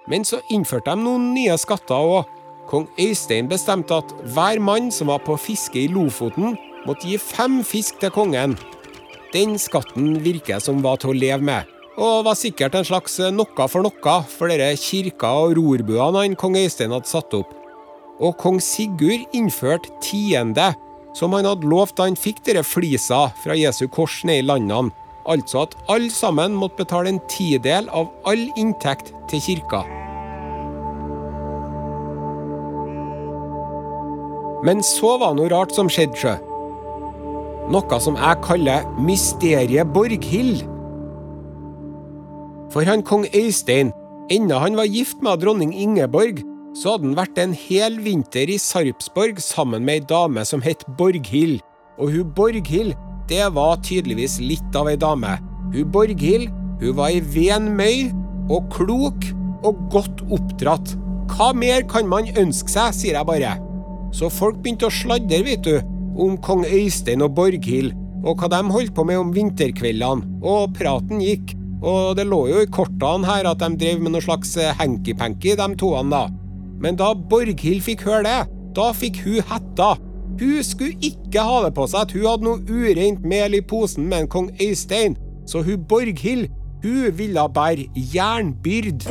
Men 0.09 0.25
så 0.27 0.41
innførte 0.51 0.93
de 0.93 1.05
noen 1.05 1.33
nye 1.35 1.57
skatter 1.61 2.09
òg. 2.17 2.31
Kong 2.71 2.87
Øystein 3.01 3.49
bestemte 3.51 3.99
at 4.01 4.13
hver 4.33 4.61
mann 4.63 4.91
som 4.95 5.11
var 5.11 5.21
på 5.27 5.37
fiske 5.41 5.83
i 5.83 5.91
Lofoten, 5.91 6.57
måtte 6.87 7.11
gi 7.11 7.19
fem 7.21 7.61
fisk 7.67 7.99
til 8.01 8.13
kongen. 8.15 8.57
Den 9.35 9.59
skatten 9.61 10.17
virker 10.25 10.63
som 10.63 10.81
var 10.85 11.01
til 11.03 11.13
å 11.13 11.19
leve 11.19 11.45
med. 11.45 11.72
Og 12.01 12.25
var 12.25 12.37
sikkert 12.39 12.77
en 12.79 12.87
slags 12.87 13.19
noe 13.35 13.67
for 13.69 13.85
noe 13.85 14.15
for 14.33 14.49
dere 14.49 14.73
kirka 14.81 15.29
og 15.45 15.59
rorbuene 15.59 16.25
han 16.25 16.37
kong 16.39 16.57
Øystein 16.57 16.95
hadde 16.95 17.11
satt 17.11 17.35
opp. 17.37 17.53
Og 18.23 18.37
kong 18.41 18.61
Sigurd 18.63 19.27
innførte 19.37 19.93
tiende, 20.05 20.73
som 21.15 21.35
han 21.37 21.49
hadde 21.49 21.69
lovt 21.69 21.99
da 21.99 22.07
han 22.09 22.17
fikk 22.17 22.41
dere 22.47 22.65
flisa 22.65 23.27
fra 23.43 23.57
Jesu 23.59 23.89
kors 23.93 24.23
ned 24.25 24.45
i 24.45 24.47
landene, 24.47 24.93
altså 25.29 25.67
at 25.67 25.77
alle 25.93 26.11
sammen 26.11 26.57
måtte 26.57 26.83
betale 26.83 27.13
en 27.13 27.21
tidel 27.31 27.91
av 27.93 28.09
all 28.27 28.49
inntekt 28.57 29.13
til 29.31 29.43
kirka. 29.45 29.85
Men 34.63 34.83
så 34.87 35.17
var 35.19 35.35
noe 35.35 35.51
rart 35.51 35.75
som 35.75 35.91
skjedde, 35.91 36.17
sjø. 36.17 36.37
Noe 37.73 37.99
som 38.03 38.17
jeg 38.19 38.43
kaller 38.47 38.87
mysteriet 39.03 39.91
Borghild. 39.95 40.72
For 42.73 42.89
han 42.89 43.03
kong 43.05 43.27
Øystein, 43.37 43.93
enda 44.33 44.59
han 44.63 44.79
var 44.79 44.89
gift 44.89 45.21
med 45.23 45.43
dronning 45.43 45.75
Ingeborg, 45.77 46.41
så 46.73 46.95
hadde 46.95 47.11
han 47.11 47.19
vært 47.19 47.41
en 47.43 47.53
hel 47.53 47.99
vinter 48.01 48.49
i 48.49 48.57
Sarpsborg 48.57 49.43
sammen 49.45 49.85
med 49.85 50.01
ei 50.01 50.07
dame 50.09 50.45
som 50.49 50.65
het 50.65 50.87
Borghild. 50.97 51.61
Og 52.01 52.15
hun 52.15 52.33
Borghild, 52.33 52.95
det 53.29 53.45
var 53.53 53.83
tydeligvis 53.85 54.39
litt 54.41 54.79
av 54.79 54.89
ei 54.89 54.97
dame. 54.97 55.37
Hun 55.75 55.93
Borghild, 55.93 56.49
hun 56.81 56.97
var 56.97 57.13
ei 57.13 57.21
ven 57.35 57.69
møy, 57.77 58.09
og 58.49 58.73
klok 58.73 59.29
og 59.69 59.85
godt 59.93 60.25
oppdratt. 60.33 60.97
Hva 61.33 61.53
mer 61.53 61.85
kan 61.89 62.09
man 62.09 62.33
ønske 62.41 62.73
seg, 62.73 62.97
sier 62.97 63.21
jeg 63.21 63.29
bare. 63.29 63.55
Så 64.17 64.33
folk 64.33 64.63
begynte 64.65 64.89
å 64.89 64.93
sladre, 64.93 65.45
vet 65.45 65.69
du, 65.69 65.77
om 66.17 66.41
kong 66.41 66.65
Øystein 66.65 67.25
og 67.25 67.37
Borghild, 67.37 67.93
og 68.25 68.41
hva 68.41 68.49
de 68.49 68.65
holdt 68.73 68.97
på 68.97 69.05
med 69.05 69.21
om 69.21 69.33
vinterkveldene, 69.37 70.41
og 70.41 70.73
praten 70.79 71.21
gikk. 71.21 71.53
Og 71.83 72.15
det 72.17 72.29
lå 72.31 72.45
jo 72.47 72.63
i 72.63 72.71
kortene 72.71 73.27
her 73.27 73.49
at 73.51 73.63
de 73.63 73.75
drev 73.79 74.03
med 74.03 74.15
noe 74.15 74.23
slags 74.23 74.55
eh, 74.61 74.75
hanky-panky, 74.79 75.57
de 75.59 75.69
toene, 75.79 76.13
da. 76.15 76.29
Men 76.83 76.99
da 76.99 77.13
Borghild 77.15 77.83
fikk 77.83 78.07
høre 78.07 78.25
det, 78.27 78.41
da 78.77 78.89
fikk 78.95 79.23
hun 79.27 79.43
hetta. 79.51 79.93
Hun 80.41 80.63
skulle 80.65 80.97
ikke 81.05 81.43
ha 81.45 81.61
det 81.67 81.75
på 81.77 81.87
seg 81.91 82.07
at 82.07 82.15
hun 82.17 82.27
hadde 82.27 82.47
noe 82.47 82.63
ureint 82.71 83.27
mel 83.29 83.59
i 83.59 83.63
posen 83.63 84.09
med 84.11 84.25
en 84.25 84.33
kong 84.33 84.51
Øystein, 84.63 85.19
så 85.47 85.63
hun 85.67 85.85
Borghild, 85.91 86.49
hun 86.83 87.15
ville 87.19 87.47
bære 87.55 87.87
jernbyrd. 88.15 89.07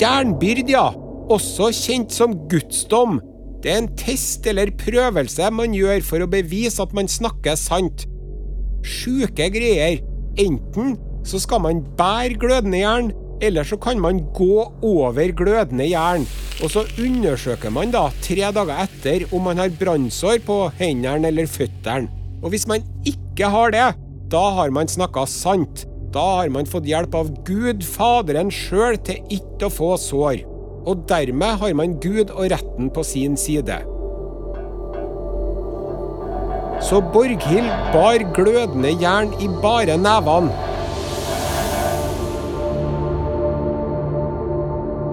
Jernbyrd, 0.00 0.70
ja. 0.70 0.88
Også 1.30 1.72
kjent 1.74 2.14
som 2.14 2.34
gudsdom. 2.50 3.18
Det 3.62 3.72
er 3.72 3.80
en 3.82 3.92
test 3.98 4.46
eller 4.46 4.70
prøvelse 4.78 5.50
man 5.50 5.74
gjør 5.74 6.02
for 6.06 6.22
å 6.22 6.30
bevise 6.30 6.82
at 6.82 6.94
man 6.94 7.10
snakker 7.10 7.58
sant. 7.58 8.06
Sjuke 8.86 9.48
greier. 9.50 10.02
Enten 10.38 10.94
så 11.26 11.40
skal 11.42 11.62
man 11.64 11.82
bære 11.98 12.38
glødende 12.40 12.80
jern, 12.80 13.12
eller 13.44 13.66
så 13.66 13.76
kan 13.76 14.00
man 14.00 14.22
gå 14.36 14.64
over 14.86 15.32
glødende 15.36 15.90
jern. 15.90 16.24
Og 16.62 16.72
så 16.72 16.86
undersøker 17.02 17.74
man 17.74 17.92
da 17.92 18.06
tre 18.24 18.48
dager 18.56 18.86
etter 18.86 19.26
om 19.34 19.44
man 19.50 19.60
har 19.60 19.74
brannsår 19.76 20.40
på 20.46 20.62
hendene 20.78 21.28
eller 21.28 21.50
føttene. 21.50 22.08
Og 22.42 22.52
hvis 22.54 22.66
man 22.70 22.84
ikke 23.04 23.50
har 23.52 23.74
det, 23.74 23.86
da 24.32 24.44
har 24.56 24.72
man 24.72 24.88
snakka 24.88 25.26
sant. 25.28 25.84
Da 26.14 26.24
har 26.40 26.52
man 26.54 26.68
fått 26.70 26.88
hjelp 26.88 27.14
av 27.18 27.32
Gud, 27.44 27.84
Faderen 27.84 28.52
sjøl, 28.54 28.96
til 29.04 29.20
ikke 29.36 29.68
å 29.68 29.74
få 29.74 29.96
sår 30.00 30.46
og 30.86 31.02
dermed 31.10 31.58
har 31.60 31.74
man 31.74 31.98
Gud 32.02 32.30
og 32.30 32.50
retten 32.52 32.90
på 32.94 33.02
sin 33.04 33.36
side. 33.36 33.80
Så 36.86 37.00
Borghild 37.12 37.70
bar 37.94 38.22
glødende 38.36 38.92
jern 39.00 39.32
i 39.42 39.48
bare 39.62 39.96
nevene. 39.98 40.74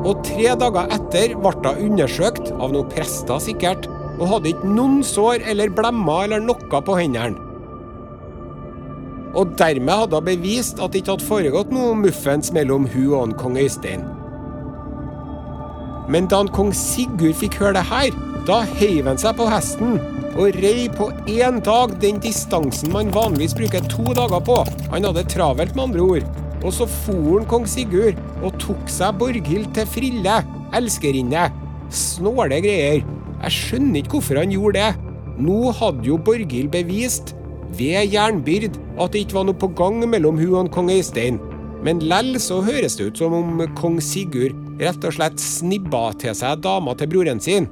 Og 0.04 0.20
tre 0.28 0.52
dager 0.60 0.90
etter 0.92 1.36
ble 1.40 1.54
hun 1.78 1.94
undersøkt, 1.94 2.52
av 2.60 2.74
noen 2.76 2.90
prester 2.92 3.40
sikkert, 3.40 3.88
og 4.20 4.28
hadde 4.36 4.52
ikke 4.52 4.72
noen 4.76 5.02
sår 5.06 5.46
eller 5.50 5.72
blemmer 5.74 6.28
eller 6.28 6.44
noe 6.44 6.82
på 6.84 6.98
hendene. 7.00 7.40
Og 9.34 9.56
dermed 9.58 10.04
hadde 10.04 10.20
hun 10.20 10.28
bevist 10.28 10.82
at 10.84 10.94
det 10.94 11.02
ikke 11.02 11.16
hadde 11.16 11.30
foregått 11.30 11.72
noe 11.74 11.96
muffens 11.98 12.52
mellom 12.54 12.86
hun 12.94 13.16
og 13.18 13.38
kong 13.40 13.58
Øystein. 13.58 14.04
Men 16.12 16.28
da 16.30 16.44
kong 16.52 16.74
Sigurd 16.76 17.40
fikk 17.40 17.58
høre 17.62 17.80
det 17.80 17.88
her, 17.88 18.12
da 18.48 18.60
heiv 18.76 19.08
han 19.08 19.18
seg 19.18 19.38
på 19.40 19.48
hesten 19.48 19.98
og 20.34 20.58
rei 20.60 20.88
på 20.92 21.08
én 21.30 21.60
dag 21.64 21.94
den 22.02 22.20
distansen 22.22 22.92
man 22.92 23.12
vanligvis 23.14 23.54
bruker 23.56 23.86
to 23.90 24.04
dager 24.18 24.42
på. 24.44 24.60
Han 24.92 25.06
hadde 25.08 25.28
travelt, 25.30 25.76
med 25.76 25.84
andre 25.84 26.02
ord. 26.02 26.26
Og 26.64 26.74
så 26.74 26.88
for 26.90 27.40
han 27.40 27.48
kong 27.50 27.68
Sigurd 27.70 28.20
og 28.44 28.58
tok 28.62 28.90
seg 28.92 29.18
Borghild 29.20 29.72
til 29.76 29.88
frille, 29.90 30.40
elskerinne. 30.76 31.48
Snåle 31.94 32.60
greier. 32.64 33.04
Jeg 33.44 33.56
skjønner 33.58 34.02
ikke 34.02 34.18
hvorfor 34.18 34.42
han 34.42 34.54
gjorde 34.54 34.82
det. 34.82 35.14
Nå 35.44 35.72
hadde 35.76 36.08
jo 36.08 36.20
Borghild 36.22 36.72
bevist, 36.74 37.34
ved 37.74 38.14
jernbyrd, 38.14 38.78
at 39.02 39.14
det 39.14 39.24
ikke 39.24 39.40
var 39.40 39.48
noe 39.48 39.58
på 39.58 39.72
gang 39.78 40.04
mellom 40.06 40.38
hun 40.38 40.60
og 40.60 40.72
kong 40.74 40.92
Øystein. 40.94 41.40
Men 41.84 42.00
lell 42.06 42.38
så 42.40 42.62
høres 42.64 42.96
det 42.96 43.10
ut 43.10 43.20
som 43.20 43.34
om 43.36 43.64
kong 43.76 43.98
Sigurd 44.04 44.56
rett 44.80 45.04
og 45.04 45.16
slett 45.18 45.42
snibba 45.42 46.12
til 46.22 46.36
seg 46.38 46.62
dama 46.64 46.94
til 46.98 47.10
broren 47.12 47.42
sin. 47.44 47.68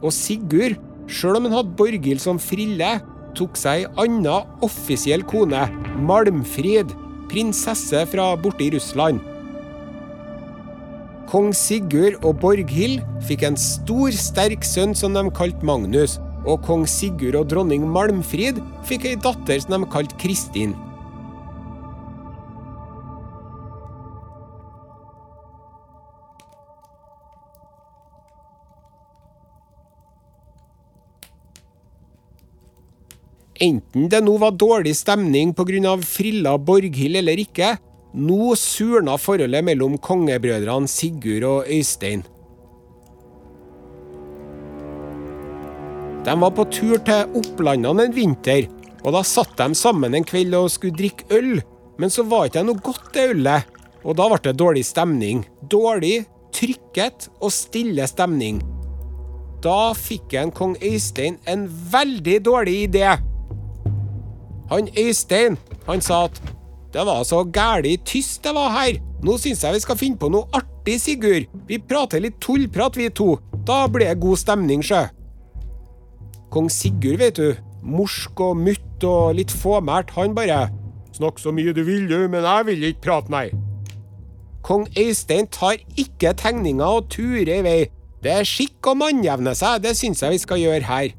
Og 0.00 0.14
Sigurd, 0.14 0.78
sjøl 1.10 1.40
om 1.40 1.48
han 1.48 1.56
hadde 1.58 1.76
Borghild 1.80 2.22
som 2.22 2.38
frille, 2.40 2.98
tok 3.38 3.58
seg 3.58 3.84
ei 3.84 4.04
anna 4.04 4.40
offisiell 4.64 5.24
kone, 5.26 5.66
Malmfrid, 6.06 6.94
prinsesse 7.30 8.04
fra 8.10 8.32
borte 8.40 8.66
i 8.66 8.72
Russland. 8.74 9.20
Kong 11.30 11.52
Sigurd 11.54 12.24
og 12.26 12.40
Borghild 12.42 13.04
fikk 13.22 13.44
en 13.46 13.54
stor, 13.54 14.10
sterk 14.18 14.64
sønn 14.66 14.96
som 14.98 15.14
de 15.14 15.22
kalte 15.30 15.62
Magnus, 15.62 16.16
og 16.42 16.64
kong 16.66 16.88
Sigurd 16.90 17.36
og 17.38 17.44
dronning 17.52 17.84
Malmfrid 17.86 18.58
fikk 18.88 19.06
ei 19.06 19.12
datter 19.14 19.60
som 19.62 19.76
de 19.76 19.86
kalte 19.92 20.18
Kristin. 20.18 20.74
Enten 33.60 34.10
det 34.10 34.24
nå 34.24 34.34
var 34.40 34.58
dårlig 34.58 34.96
stemning 34.98 35.54
pga. 35.54 35.94
frilla 36.02 36.56
Borghild 36.58 37.22
eller 37.22 37.38
ikke, 37.38 37.76
nå 38.14 38.54
surna 38.58 39.16
forholdet 39.20 39.64
mellom 39.64 39.96
kongebrødrene 40.02 40.90
Sigurd 40.90 41.46
og 41.46 41.70
Øystein. 41.70 42.24
De 46.24 46.34
var 46.40 46.52
på 46.52 46.66
tur 46.68 46.98
til 47.06 47.38
Opplandene 47.40 48.08
en 48.08 48.16
vinter, 48.16 48.66
og 49.04 49.14
da 49.16 49.22
satt 49.24 49.54
de 49.56 49.74
sammen 49.78 50.14
en 50.14 50.26
kveld 50.26 50.54
og 50.58 50.68
skulle 50.72 50.98
drikke 50.98 51.30
øl, 51.32 51.62
men 52.00 52.12
så 52.12 52.26
var 52.28 52.50
ikke 52.50 52.64
noe 52.66 52.82
godt 52.84 53.14
det 53.14 53.30
ølet, 53.32 53.80
og 54.04 54.18
da 54.18 54.28
ble 54.28 54.42
det 54.44 54.58
dårlig 54.60 54.84
stemning. 54.88 55.46
Dårlig, 55.70 56.26
trykket 56.56 57.30
og 57.40 57.52
stille 57.54 58.06
stemning. 58.08 58.60
Da 59.64 59.92
fikk 59.96 60.34
en 60.40 60.52
kong 60.56 60.76
Øystein 60.84 61.36
en 61.48 61.66
veldig 61.92 62.38
dårlig 62.44 62.76
idé. 62.88 63.16
Han 64.70 64.88
Øystein, 64.98 65.58
han 65.86 66.00
sa 66.00 66.24
at 66.28 66.40
det 66.92 67.04
var 67.06 67.22
så 67.24 67.44
gæli 67.46 67.94
tyst 68.04 68.42
det 68.42 68.54
var 68.54 68.72
her. 68.74 68.98
Nå 69.22 69.36
syns 69.38 69.62
jeg 69.62 69.76
vi 69.76 69.82
skal 69.84 69.98
finne 70.00 70.18
på 70.18 70.30
noe 70.32 70.48
artig, 70.56 70.96
Sigurd. 70.98 71.46
Vi 71.68 71.78
prater 71.78 72.22
litt 72.24 72.40
tullprat, 72.42 72.96
vi 72.98 73.10
to. 73.14 73.36
Da 73.68 73.84
blir 73.86 74.08
det 74.08 74.22
god 74.22 74.40
stemning, 74.40 74.82
sjø. 74.82 75.04
Kong 76.50 76.70
Sigurd, 76.72 77.20
vet 77.20 77.38
du. 77.38 77.54
Morsk 77.86 78.40
og 78.44 78.58
mutt 78.58 79.06
og 79.06 79.36
litt 79.38 79.52
fåmælt, 79.54 80.10
han 80.18 80.34
bare 80.36 80.66
Snakk 81.16 81.40
så 81.40 81.52
mye 81.52 81.72
du 81.74 81.82
vil, 81.84 82.04
du, 82.08 82.28
men 82.30 82.44
jeg 82.46 82.66
vil 82.68 82.84
ikke 82.90 83.04
prate, 83.06 83.32
nei. 83.32 83.46
Kong 84.64 84.86
Øystein 84.98 85.48
tar 85.52 85.80
ikke 85.98 86.34
tegninger 86.38 87.00
og 87.00 87.08
turer 87.12 87.50
i 87.58 87.64
vei. 87.64 87.80
Det 88.22 88.34
er 88.34 88.46
skikk 88.46 88.90
å 88.90 88.94
mannjevne 89.00 89.54
seg, 89.56 89.80
det 89.84 89.96
syns 89.98 90.22
jeg 90.22 90.36
vi 90.36 90.42
skal 90.42 90.60
gjøre 90.60 90.86
her 90.88 91.10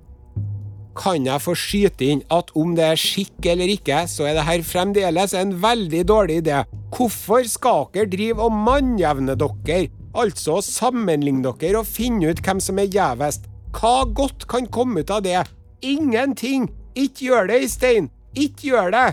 kan 0.98 1.25
jeg 1.25 1.41
få 1.43 1.53
skyte 1.57 2.07
inn 2.13 2.24
at 2.33 2.51
om 2.57 2.74
det 2.75 2.86
er 2.91 3.00
skikk 3.00 3.48
eller 3.53 3.71
ikke, 3.71 4.03
så 4.12 4.27
er 4.27 4.38
det 4.38 4.48
her 4.48 4.65
fremdeles 4.67 5.33
en 5.38 5.55
veldig 5.63 6.03
dårlig 6.07 6.41
idé. 6.43 6.62
Hvorfor 6.91 7.48
skal 7.48 7.88
dere 7.93 8.12
drive 8.12 8.48
og 8.48 8.55
mannjevne 8.67 9.38
dere, 9.39 9.88
altså 10.12 10.60
sammenligne 10.65 11.53
dere 11.62 11.81
og 11.81 11.88
finne 11.88 12.31
ut 12.31 12.43
hvem 12.43 12.60
som 12.63 12.81
er 12.81 12.91
gjevest? 12.91 13.48
Hva 13.71 14.03
godt 14.12 14.48
kan 14.51 14.67
komme 14.67 15.01
ut 15.01 15.13
av 15.13 15.24
det? 15.24 15.39
Ingenting! 15.81 16.69
Ikke 16.95 17.29
gjør 17.29 17.48
det, 17.53 17.63
Stein! 17.71 18.12
Ikke 18.36 18.74
gjør 18.74 18.91
det! 18.91 19.07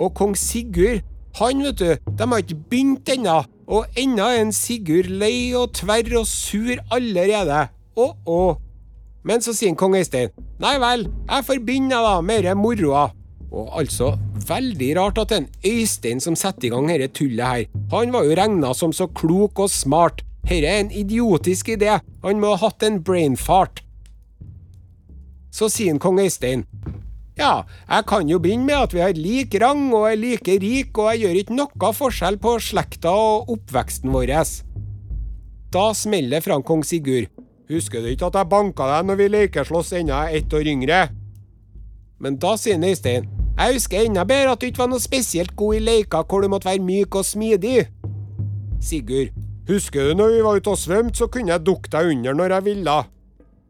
Og 0.00 0.14
kong 0.16 0.32
Sigurd, 0.40 1.04
han, 1.36 1.60
vet 1.64 1.80
du, 1.80 1.90
de 2.08 2.28
har 2.28 2.40
ikke 2.40 2.60
begynt 2.70 3.08
ennå, 3.12 3.42
og 3.68 4.00
ennå 4.00 4.24
er 4.32 4.40
en 4.46 4.52
Sigurd 4.56 5.12
lei 5.12 5.52
og 5.56 5.74
tverr 5.76 6.08
og 6.20 6.26
sur 6.28 6.80
allerede. 6.92 7.66
Å, 7.92 8.06
oh. 8.08 8.16
Oh. 8.24 8.71
Men 9.24 9.42
så 9.42 9.54
sier 9.54 9.74
kong 9.78 9.94
Øystein 9.98 10.32
nei 10.62 10.76
vel, 10.78 11.08
jeg 11.26 11.46
forbinder 11.46 12.04
da 12.04 12.20
med 12.22 12.46
moroa. 12.58 13.10
Og 13.52 13.68
altså, 13.82 14.14
veldig 14.48 14.90
rart 14.96 15.18
at 15.20 15.34
en 15.36 15.48
Øystein 15.66 16.22
som 16.22 16.36
setter 16.38 16.68
i 16.68 16.72
gang 16.72 16.88
dette 16.88 17.12
tullet 17.18 17.46
her, 17.46 17.64
han 17.92 18.12
var 18.14 18.24
jo 18.24 18.36
regna 18.38 18.72
som 18.74 18.94
så 18.96 19.08
klok 19.12 19.60
og 19.60 19.70
smart. 19.70 20.22
Dette 20.42 20.66
er 20.66 20.80
en 20.80 20.94
idiotisk 20.94 21.74
idé, 21.74 21.98
han 22.24 22.40
må 22.40 22.54
ha 22.54 22.66
hatt 22.66 22.82
en 22.86 23.02
brain 23.04 23.36
fart. 23.36 23.82
Så 25.52 25.68
sier 25.68 25.98
kong 26.00 26.22
Øystein, 26.22 26.64
ja, 27.36 27.64
jeg 27.88 28.06
kan 28.08 28.28
jo 28.28 28.38
begynne 28.42 28.66
med 28.68 28.76
at 28.76 28.94
vi 28.94 29.00
har 29.00 29.16
lik 29.16 29.54
rang 29.60 29.86
og 29.92 30.10
er 30.10 30.18
like 30.20 30.58
rik, 30.60 30.96
og 30.98 31.12
jeg 31.12 31.22
gjør 31.22 31.38
ikke 31.42 31.56
noe 31.56 31.92
forskjell 31.96 32.36
på 32.40 32.56
slekta 32.60 33.12
og 33.12 33.52
oppveksten 33.54 34.12
vår. 34.12 34.34
Da 35.72 35.86
smeller 35.96 36.44
fra 36.44 36.60
kong 36.60 36.84
Sigurd. 36.84 37.30
Husker 37.72 38.02
du 38.04 38.10
ikke 38.12 38.28
at 38.28 38.36
jeg 38.36 38.50
banka 38.52 38.86
deg 38.90 39.06
når 39.08 39.16
vi 39.16 39.28
lekeslåss 39.32 39.94
enda 39.96 40.26
ett 40.28 40.52
år 40.52 40.68
yngre? 40.68 41.06
Men 42.20 42.36
da 42.38 42.52
sier 42.60 42.76
Øystein, 42.76 43.28
jeg 43.58 43.74
husker 43.78 44.04
enda 44.04 44.24
bedre 44.28 44.52
at 44.52 44.60
du 44.60 44.66
ikke 44.68 44.82
var 44.82 44.90
noe 44.92 45.00
spesielt 45.00 45.54
god 45.56 45.78
i 45.78 45.80
leker 45.80 46.26
hvor 46.28 46.44
du 46.44 46.50
måtte 46.52 46.68
være 46.68 46.84
myk 46.84 47.16
og 47.16 47.24
smidig. 47.24 47.86
Sigurd, 48.82 49.32
husker 49.68 50.08
du 50.10 50.18
når 50.20 50.34
vi 50.34 50.44
var 50.44 50.60
ute 50.60 50.74
og 50.74 50.78
svømte, 50.78 51.16
så 51.16 51.28
kunne 51.32 51.52
jeg 51.54 51.64
dukke 51.66 51.92
deg 51.92 52.12
under 52.12 52.36
når 52.36 52.56
jeg 52.56 52.64
ville. 52.68 52.96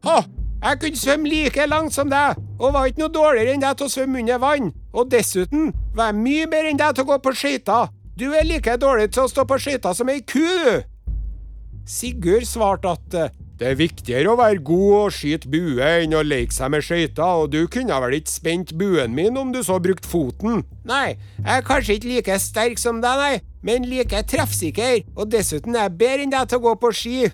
Ha, 0.03 0.17
jeg 0.63 0.79
kunne 0.81 0.99
svømme 0.99 1.29
like 1.31 1.67
langt 1.67 1.95
som 1.95 2.11
deg, 2.11 2.39
og 2.59 2.73
var 2.73 2.89
ikke 2.89 3.05
noe 3.05 3.13
dårligere 3.13 3.55
enn 3.55 3.63
deg 3.63 3.77
til 3.77 3.87
å 3.87 3.93
svømme 3.93 4.19
under 4.23 4.41
vann. 4.43 4.71
Og 4.93 5.11
dessuten 5.11 5.71
var 5.95 6.11
jeg 6.11 6.19
mye 6.23 6.49
bedre 6.51 6.73
enn 6.73 6.81
deg 6.81 6.95
til 6.95 7.07
å 7.07 7.11
gå 7.13 7.19
på 7.23 7.35
skøyter. 7.39 7.93
Du 8.19 8.27
er 8.33 8.47
like 8.47 8.75
dårlig 8.79 9.13
til 9.13 9.23
å 9.23 9.31
stå 9.31 9.47
på 9.47 9.59
skøyter 9.63 9.95
som 9.95 10.11
ei 10.11 10.19
ku, 10.27 10.43
du. 10.43 10.83
Sigurd 11.89 12.47
svarte 12.47 12.93
at 12.95 13.17
det 13.63 13.69
er 13.71 13.77
viktigere 13.79 14.27
å 14.27 14.35
være 14.35 14.59
god 14.67 14.93
og 14.97 15.13
skyte 15.15 15.47
bue 15.47 15.87
enn 16.01 16.11
å 16.17 16.23
leke 16.25 16.51
seg 16.51 16.73
med 16.73 16.83
skøyter, 16.83 17.23
og 17.23 17.53
du 17.53 17.61
kunne 17.71 17.95
vel 18.03 18.17
ikke 18.17 18.33
spent 18.33 18.73
buen 18.75 19.15
min 19.15 19.39
om 19.39 19.53
du 19.55 19.61
så 19.63 19.77
brukte 19.79 20.09
foten? 20.09 20.65
Nei, 20.83 21.15
jeg 21.37 21.61
er 21.61 21.63
kanskje 21.63 21.95
ikke 21.95 22.09
like 22.11 22.39
sterk 22.43 22.81
som 22.81 22.99
deg, 22.99 23.21
nei, 23.21 23.37
men 23.63 23.87
like 23.87 24.19
treffsikker, 24.27 25.05
og 25.15 25.31
dessuten 25.31 25.77
er 25.77 25.87
jeg 25.87 25.95
bedre 26.01 26.25
enn 26.25 26.35
deg 26.35 26.51
til 26.51 26.59
å 26.59 26.65
gå 26.65 26.75
på 26.81 26.91
ski. 26.99 27.31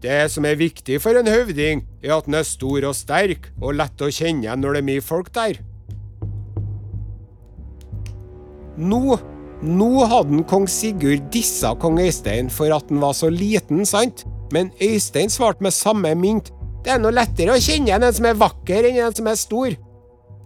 Det 0.00 0.24
som 0.32 0.48
er 0.48 0.56
viktig 0.56 0.96
for 1.04 1.20
en 1.20 1.28
høvding, 1.28 1.84
er 2.00 2.16
at 2.16 2.30
den 2.30 2.40
er 2.40 2.48
stor 2.48 2.88
og 2.88 2.96
sterk, 2.96 3.52
og 3.60 3.76
lett 3.76 4.00
å 4.00 4.08
kjenne 4.08 4.48
igjen 4.48 4.64
når 4.64 4.78
det 4.78 4.80
er 4.80 4.88
mye 4.88 5.04
folk 5.04 5.28
der. 5.36 5.60
Nå, 8.80 9.18
nå 9.60 9.94
hadde 10.08 10.46
kong 10.48 10.64
Sigurd 10.64 11.28
dissa 11.34 11.76
kong 11.76 12.00
Øystein 12.00 12.48
for 12.48 12.72
at 12.72 12.88
han 12.88 13.04
var 13.04 13.12
så 13.20 13.28
liten, 13.28 13.84
sant? 13.84 14.24
Men 14.52 14.70
Øystein 14.82 15.32
svarte 15.32 15.64
med 15.64 15.72
samme 15.72 16.14
mynt. 16.14 16.52
Det 16.84 16.92
er 16.92 17.00
noe 17.00 17.14
lettere 17.14 17.54
å 17.54 17.62
kjenne 17.62 17.94
en 17.96 18.12
som 18.12 18.26
er 18.28 18.38
vakker, 18.38 18.88
enn 18.88 19.00
en 19.00 19.16
som 19.16 19.30
er 19.30 19.38
stor. 19.38 19.76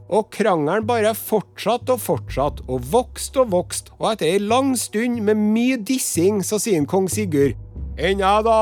Og 0.07 0.29
krangelen 0.31 0.87
bare 0.87 1.15
fortsatte 1.19 1.97
og 1.97 2.03
fortsatte, 2.05 2.63
og 2.71 2.85
vokste 2.93 3.43
og 3.43 3.51
vokste, 3.55 3.95
og 3.99 4.13
etter 4.13 4.31
ei 4.31 4.43
lang 4.43 4.77
stund 4.79 5.25
med 5.27 5.41
mye 5.41 5.81
dissing, 5.83 6.45
så 6.47 6.61
sier 6.63 6.85
kong 6.87 7.09
Sigurd, 7.11 7.57
enn 7.99 8.23
jeg, 8.23 8.45
da, 8.47 8.59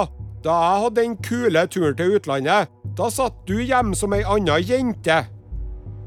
da 0.47 0.57
jeg 0.63 0.85
hadde 0.87 1.03
den 1.03 1.19
kule 1.27 1.67
turen 1.69 1.99
til 1.99 2.17
utlandet, 2.17 2.73
da 2.97 3.11
satt 3.13 3.37
du 3.49 3.59
hjemme 3.59 3.99
som 3.99 4.15
ei 4.17 4.23
anna 4.25 4.57
jente. 4.63 5.25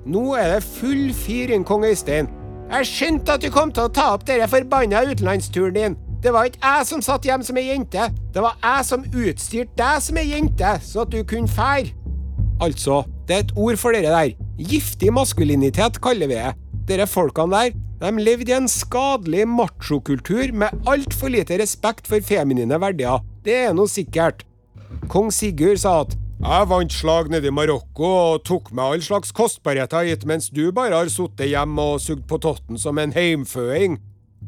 Nå 0.07 0.23
er 0.39 0.55
det 0.55 0.65
full 0.65 1.11
fyr 1.13 1.53
inn, 1.53 1.67
kong 1.67 1.85
Øystein. 1.85 2.31
Jeg 2.71 2.89
skjønte 2.89 3.35
at 3.35 3.43
du 3.43 3.51
kom 3.53 3.69
til 3.75 3.85
å 3.85 3.93
ta 3.93 4.09
opp 4.15 4.25
denne 4.27 4.47
forbanna 4.49 5.03
utenlandsturen 5.11 5.75
din. 5.75 5.99
Det 6.23 6.33
var 6.33 6.49
ikke 6.49 6.63
jeg 6.63 6.85
som 6.89 7.01
satt 7.05 7.25
hjemme 7.27 7.45
som 7.45 7.57
ei 7.59 7.67
jente, 7.67 8.07
det 8.33 8.41
var 8.41 8.57
jeg 8.63 8.85
som 8.87 9.03
utstyrte 9.05 9.77
deg 9.77 10.01
som 10.01 10.17
ei 10.17 10.25
jente, 10.31 10.71
så 10.81 11.03
at 11.05 11.11
du 11.13 11.19
kunne 11.29 11.51
fære. 11.51 11.93
Altså, 12.63 13.03
det 13.27 13.35
er 13.35 13.43
et 13.45 13.53
ord 13.53 13.77
for 13.77 13.93
dere 13.93 14.13
der. 14.13 14.33
Giftig 14.57 15.11
maskulinitet 15.13 15.99
kaller 16.01 16.31
vi 16.31 16.39
det. 16.39 16.55
Dere 16.89 17.05
folkene 17.05 17.53
der, 17.53 17.77
de 18.01 18.23
levde 18.23 18.49
i 18.49 18.57
en 18.57 18.69
skadelig 18.69 19.45
machokultur 19.49 20.53
med 20.53 20.89
altfor 20.89 21.29
lite 21.33 21.59
respekt 21.61 22.09
for 22.09 22.23
feminine 22.25 22.81
verdier. 22.81 23.21
Det 23.45 23.55
er 23.67 23.77
noe 23.77 23.89
sikkert. 23.89 24.41
Kong 25.11 25.29
Sigurd 25.33 25.81
sa 25.83 25.99
at 26.05 26.17
jeg 26.37 26.67
vant 26.69 26.93
slag 26.93 27.31
nede 27.33 27.49
i 27.49 27.53
Marokko 27.53 28.09
og 28.13 28.43
tok 28.45 28.69
med 28.71 28.83
all 28.83 29.01
slags 29.01 29.31
kostbarheter 29.33 30.05
hit, 30.05 30.25
mens 30.29 30.51
du 30.53 30.67
bare 30.73 30.93
har 30.93 31.09
sittet 31.09 31.49
hjemme 31.49 31.81
og 31.93 32.01
sugd 32.01 32.27
på 32.29 32.37
totten 32.41 32.77
som 32.77 32.97
en 33.01 33.13
heimføing. 33.13 33.97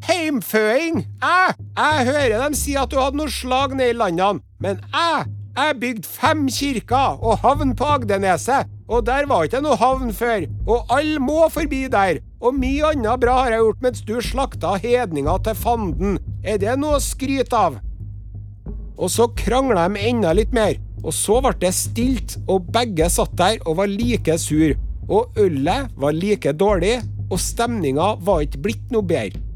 Heimføing? 0.08 1.04
Jeg? 1.22 1.56
Jeg 1.78 2.06
hører 2.12 2.44
dem 2.44 2.56
si 2.58 2.76
at 2.80 2.92
du 2.92 3.00
hadde 3.02 3.20
noe 3.20 3.32
slag 3.32 3.76
nede 3.76 3.94
i 3.94 3.98
landene, 3.98 4.44
men 4.64 4.80
jeg? 4.94 5.28
Jeg 5.60 5.76
bygde 5.82 6.08
fem 6.08 6.46
kirker 6.48 7.18
og 7.20 7.42
havn 7.44 7.74
på 7.76 7.88
Agdeneset, 7.98 8.70
og 8.88 9.06
der 9.10 9.26
var 9.28 9.44
ikke 9.44 9.60
noe 9.66 9.76
havn 9.78 10.14
før, 10.16 10.46
og 10.70 10.94
alle 10.94 11.20
må 11.20 11.50
forbi 11.52 11.82
der, 11.92 12.22
og 12.40 12.56
mye 12.56 12.94
annet 12.94 13.20
bra 13.20 13.42
har 13.42 13.52
jeg 13.52 13.66
gjort 13.66 13.84
mens 13.84 14.04
du 14.08 14.14
slakta 14.24 14.78
hedninga 14.80 15.36
til 15.44 15.58
fanden. 15.60 16.16
Er 16.48 16.62
det 16.62 16.78
noe 16.80 16.98
å 16.98 17.04
skryte 17.04 17.60
av? 17.60 17.80
Og 19.00 19.12
så 19.12 19.28
krangla 19.36 19.90
de 19.92 20.06
enda 20.10 20.32
litt 20.38 20.56
mer, 20.56 20.80
og 21.04 21.12
så 21.16 21.42
ble 21.44 21.54
det 21.60 21.74
stilt, 21.76 22.38
og 22.48 22.72
begge 22.72 23.10
satt 23.12 23.36
der 23.40 23.60
og 23.66 23.82
var 23.82 23.92
like 23.92 24.40
sur. 24.40 24.78
Og 25.10 25.38
ølet 25.42 25.92
var 25.98 26.16
like 26.16 26.54
dårlig, 26.54 27.00
og 27.30 27.40
stemninga 27.42 28.14
var 28.24 28.46
ikke 28.46 28.64
blitt 28.64 28.92
noe 28.94 29.04
bedre. 29.04 29.49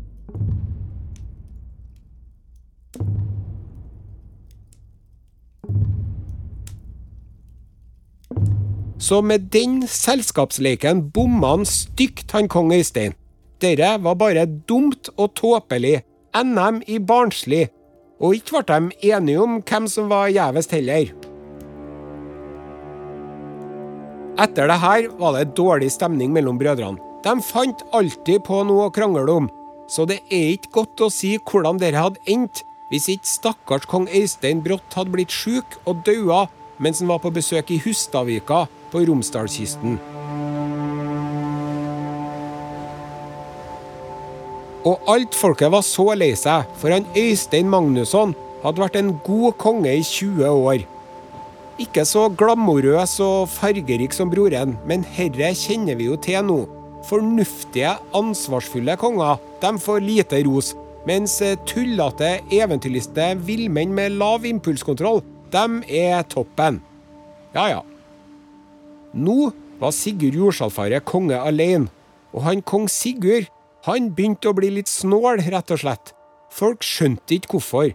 Så 9.04 9.20
med 9.22 9.50
den 9.52 9.82
selskapsleken 9.90 11.10
bomma 11.12 11.58
han 11.58 11.66
stygt, 11.68 12.32
han 12.32 12.48
kong 12.48 12.72
Øystein. 12.72 13.16
Dette 13.60 13.90
var 14.04 14.16
bare 14.16 14.46
dumt 14.48 15.10
og 15.18 15.34
tåpelig. 15.36 16.02
NM 16.34 16.80
i 16.88 17.00
barnslig. 17.04 17.68
Og 18.24 18.38
ikke 18.40 18.62
ble 18.64 18.78
de 18.88 19.12
enige 19.12 19.42
om 19.44 19.58
hvem 19.60 19.90
som 19.92 20.08
var 20.12 20.32
gjevest 20.32 20.72
heller. 20.72 21.12
Etter 24.40 24.72
det 24.72 24.80
her 24.82 25.10
var 25.20 25.36
det 25.36 25.52
dårlig 25.58 25.92
stemning 25.92 26.32
mellom 26.34 26.58
brødrene. 26.58 27.02
De 27.24 27.34
fant 27.44 27.84
alltid 27.94 28.40
på 28.48 28.62
noe 28.68 28.88
å 28.88 28.94
krangle 28.94 29.28
om, 29.32 29.50
så 29.88 30.08
det 30.08 30.22
er 30.32 30.56
ikke 30.56 30.72
godt 30.80 31.04
å 31.06 31.12
si 31.12 31.36
hvordan 31.38 31.80
dette 31.80 32.00
hadde 32.00 32.24
endt 32.32 32.64
hvis 32.90 33.10
ikke 33.14 33.30
stakkars 33.30 33.86
kong 33.90 34.08
Øystein 34.12 34.64
brått 34.64 34.96
hadde 34.98 35.14
blitt 35.14 35.32
sjuk 35.32 35.78
og 35.86 36.02
daua 36.08 36.48
mens 36.84 37.00
han 37.00 37.12
var 37.12 37.22
på 37.24 37.32
besøk 37.36 37.72
i 37.72 37.80
Hustadvika 37.84 38.66
på 38.94 39.04
Romsdalskysten. 39.10 39.98
Og 44.84 45.00
alt 45.08 45.36
folket 45.36 45.72
var 45.72 45.84
så 45.88 46.10
lei 46.18 46.34
seg, 46.36 46.68
for 46.80 46.92
han 46.92 47.08
Øystein 47.16 47.70
Magnusson 47.72 48.34
hadde 48.64 48.84
vært 48.84 48.98
en 49.00 49.14
god 49.24 49.56
konge 49.60 49.92
i 49.96 50.04
20 50.04 50.44
år. 50.52 50.84
Ikke 51.82 52.04
så 52.06 52.28
glamorøs 52.38 53.16
og 53.24 53.50
fargerik 53.50 54.14
som 54.14 54.30
broren, 54.32 54.76
men 54.88 55.06
herre 55.16 55.54
kjenner 55.58 55.98
vi 55.98 56.10
jo 56.12 56.20
til 56.22 56.44
nå. 56.46 56.60
Fornuftige, 57.08 57.96
ansvarsfulle 58.16 58.96
konger, 59.00 59.40
de 59.64 59.72
får 59.82 60.04
lite 60.04 60.44
ros. 60.48 60.74
Mens 61.08 61.40
tullete, 61.68 62.38
eventyrliste 62.54 63.34
villmenn 63.44 63.96
med 63.96 64.20
lav 64.20 64.46
impulskontroll, 64.48 65.24
de 65.52 65.66
er 66.04 66.24
toppen. 66.32 66.80
Ja 67.56 67.68
ja. 67.72 67.82
Nå 69.14 69.52
var 69.82 69.94
Sigurd 69.94 70.38
Jordsalfaret 70.38 71.06
konge 71.06 71.38
alene, 71.38 71.92
og 72.34 72.48
han 72.48 72.64
kong 72.66 72.88
Sigurd 72.90 73.50
han 73.86 74.14
begynte 74.16 74.50
å 74.50 74.56
bli 74.56 74.70
litt 74.72 74.88
snål, 74.88 75.44
rett 75.52 75.72
og 75.76 75.82
slett. 75.82 76.14
Folk 76.54 76.86
skjønte 76.88 77.36
ikke 77.36 77.58
hvorfor. 77.58 77.92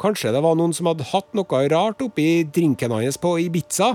Kanskje 0.00 0.32
det 0.34 0.40
var 0.42 0.56
noen 0.58 0.72
som 0.74 0.88
hadde 0.90 1.06
hatt 1.12 1.28
noe 1.36 1.60
rart 1.70 2.02
oppi 2.02 2.42
drinken 2.48 2.92
hans 2.94 3.20
på 3.20 3.36
Ibiza? 3.44 3.92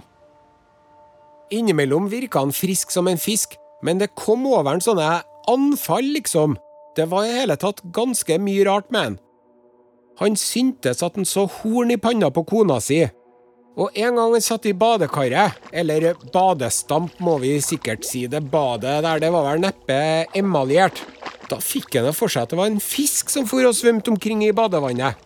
Innimellom 1.53 2.07
virka 2.09 2.41
han 2.41 2.53
frisk 2.55 2.93
som 2.93 3.09
en 3.09 3.19
fisk, 3.21 3.57
men 3.83 3.99
det 3.99 4.13
kom 4.17 4.45
over 4.47 4.77
en 4.77 4.85
sånne 4.85 5.19
anfall, 5.51 6.07
liksom. 6.15 6.55
Det 6.95 7.09
var 7.11 7.27
i 7.27 7.35
hele 7.35 7.57
tatt 7.59 7.83
ganske 7.93 8.37
mye 8.39 8.63
rart 8.65 8.87
med 8.93 9.03
han. 9.03 9.19
Han 10.21 10.37
syntes 10.39 11.03
at 11.03 11.17
han 11.19 11.27
så 11.27 11.43
horn 11.59 11.91
i 11.91 11.99
panna 11.99 12.31
på 12.31 12.45
kona 12.47 12.79
si, 12.79 13.01
og 13.75 13.91
en 13.91 14.15
gang 14.15 14.33
han 14.33 14.43
satt 14.43 14.65
i 14.69 14.73
badekaret, 14.77 15.59
eller 15.75 16.13
badestamp 16.31 17.17
må 17.23 17.35
vi 17.43 17.57
sikkert 17.63 18.07
si, 18.07 18.23
det 18.31 18.45
badet 18.51 19.01
der 19.03 19.19
det 19.19 19.31
var 19.35 19.49
vel 19.49 19.63
neppe 19.65 19.97
emaljert, 20.37 21.01
da 21.49 21.59
fikk 21.61 21.97
han 21.99 22.07
det 22.07 22.15
for 22.15 22.31
seg 22.31 22.45
at 22.45 22.53
det 22.53 22.59
var 22.59 22.71
en 22.71 22.81
fisk 22.81 23.29
som 23.33 23.45
for 23.49 23.67
og 23.67 23.75
svømte 23.75 24.13
omkring 24.13 24.45
i 24.47 24.53
badevannet. 24.55 25.19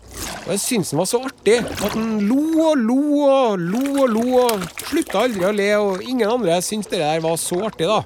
Og 0.47 0.53
jeg 0.55 0.63
syntes 0.63 0.95
han 0.95 1.01
var 1.03 1.09
så 1.11 1.21
artig 1.27 1.59
at 1.61 1.93
han 1.93 2.23
lo 2.25 2.41
og 2.65 2.81
lo 2.81 2.99
og 3.27 3.61
lo 3.61 3.83
og 4.03 4.13
lo 4.15 4.25
og 4.41 4.65
slutta 4.81 5.27
aldri 5.27 5.45
å 5.45 5.53
le, 5.53 5.69
og 5.77 6.01
ingen 6.01 6.29
andre 6.29 6.57
syntes 6.65 6.89
det 6.89 7.03
der 7.03 7.21
var 7.23 7.37
så 7.37 7.61
artig, 7.69 7.85
da. 7.85 8.01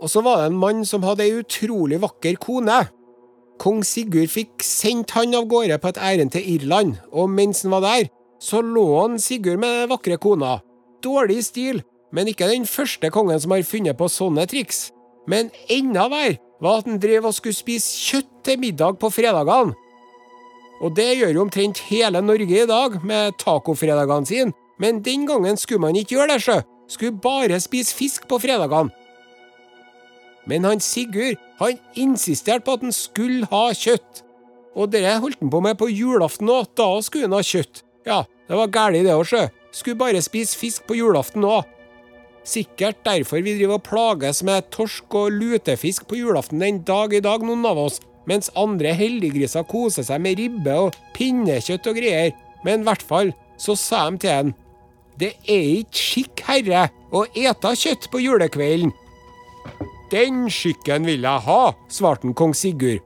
Og 0.00 0.10
så 0.10 0.22
var 0.24 0.40
det 0.40 0.50
en 0.50 0.58
mann 0.58 0.82
som 0.88 1.04
hadde 1.04 1.26
ei 1.26 1.36
utrolig 1.38 2.00
vakker 2.02 2.40
kone. 2.40 2.82
Kong 3.60 3.82
Sigurd 3.84 4.30
fikk 4.32 4.64
sendt 4.64 5.12
han 5.12 5.36
av 5.36 5.44
gårde 5.50 5.76
på 5.82 5.90
et 5.90 5.98
ærend 6.00 6.32
til 6.32 6.46
Irland, 6.54 6.94
og 7.12 7.28
mens 7.28 7.60
han 7.60 7.74
var 7.74 7.84
der, 7.84 8.08
så 8.40 8.62
lå 8.64 8.86
han 9.02 9.18
Sigurd 9.20 9.60
med 9.60 9.82
den 9.82 9.90
vakre 9.90 10.16
kona. 10.16 10.54
Dårlig 11.04 11.42
stil, 11.44 11.82
men 12.12 12.30
ikke 12.30 12.48
den 12.48 12.64
første 12.68 13.10
kongen 13.12 13.40
som 13.40 13.52
har 13.52 13.66
funnet 13.68 13.98
på 13.98 14.08
sånne 14.08 14.46
triks. 14.48 14.88
Men 15.28 15.52
enda 15.68 16.08
verre 16.08 16.38
var 16.64 16.80
at 16.80 16.88
han 16.88 17.00
drev 17.00 17.28
og 17.28 17.36
skulle 17.36 17.56
spise 17.56 18.00
kjøtt 18.08 18.32
til 18.48 18.60
middag 18.64 18.96
på 19.00 19.12
fredagene. 19.12 19.76
Og 20.80 20.96
det 20.96 21.10
gjør 21.18 21.34
jo 21.36 21.44
omtrent 21.44 21.82
hele 21.90 22.22
Norge 22.24 22.62
i 22.62 22.68
dag 22.68 22.96
med 23.04 23.36
tacofredagene 23.40 24.28
sine, 24.28 24.56
men 24.80 25.02
den 25.04 25.26
gangen 25.28 25.60
skulle 25.60 25.84
man 25.84 25.96
ikke 26.00 26.16
gjøre 26.16 26.32
det, 26.32 26.40
sjø. 26.46 26.62
Skulle 26.88 27.20
bare 27.20 27.60
spise 27.60 27.92
fisk 27.94 28.24
på 28.28 28.40
fredagene. 28.40 28.88
Men 30.50 30.66
han 30.66 30.82
Sigurd, 30.82 31.38
han 31.60 31.78
insisterte 31.94 32.66
på 32.66 32.74
at 32.76 32.84
han 32.86 32.94
skulle 32.94 33.48
ha 33.52 33.70
kjøtt. 33.76 34.24
Og 34.74 34.90
det 34.92 35.04
holdt 35.06 35.40
han 35.42 35.52
på 35.52 35.62
med 35.62 35.78
på 35.78 35.90
julaften 35.90 36.50
òg, 36.50 36.70
da 36.78 36.90
skulle 37.06 37.28
han 37.28 37.38
ha 37.38 37.42
kjøtt. 37.46 37.84
Ja, 38.08 38.22
det 38.48 38.58
var 38.58 38.74
galt 38.74 38.98
det 39.06 39.14
òg, 39.14 39.26
sjø. 39.30 39.46
Skulle 39.70 40.00
bare 40.00 40.22
spise 40.24 40.58
fisk 40.58 40.88
på 40.88 40.98
julaften 40.98 41.46
òg. 41.46 41.68
Sikkert 42.50 43.02
derfor 43.06 43.42
vi 43.44 43.54
driver 43.58 43.78
og 43.78 43.84
plages 43.86 44.40
med 44.46 44.70
torsk 44.74 45.14
og 45.14 45.34
lutefisk 45.36 46.08
på 46.08 46.18
julaften 46.18 46.62
den 46.62 46.80
dag 46.88 47.12
i 47.14 47.20
dag, 47.22 47.44
noen 47.44 47.66
av 47.68 47.78
oss 47.78 48.00
mens 48.28 48.50
andre 48.58 48.92
heldiggriser 48.94 49.66
koser 49.68 50.06
seg 50.06 50.22
med 50.22 50.38
ribbe 50.38 50.74
og 50.86 50.96
pinnekjøtt 51.16 51.88
og 51.90 51.98
greier. 51.98 52.34
Men 52.66 52.82
i 52.82 52.88
hvert 52.88 53.04
fall 53.06 53.32
så 53.60 53.76
sa 53.78 54.06
de 54.10 54.20
til 54.24 54.36
han 54.36 54.52
det 55.20 55.34
er 55.52 55.82
ikke 55.82 56.00
skikk, 56.00 56.40
herre, 56.46 56.86
å 57.12 57.26
ete 57.36 57.74
kjøtt 57.76 58.06
på 58.08 58.22
julekvelden. 58.22 58.92
Den 60.10 60.48
skikken 60.50 61.06
vil 61.06 61.22
jeg 61.22 61.44
ha, 61.46 61.60
svarte 61.92 62.32
kong 62.34 62.54
Sigurd. 62.56 63.04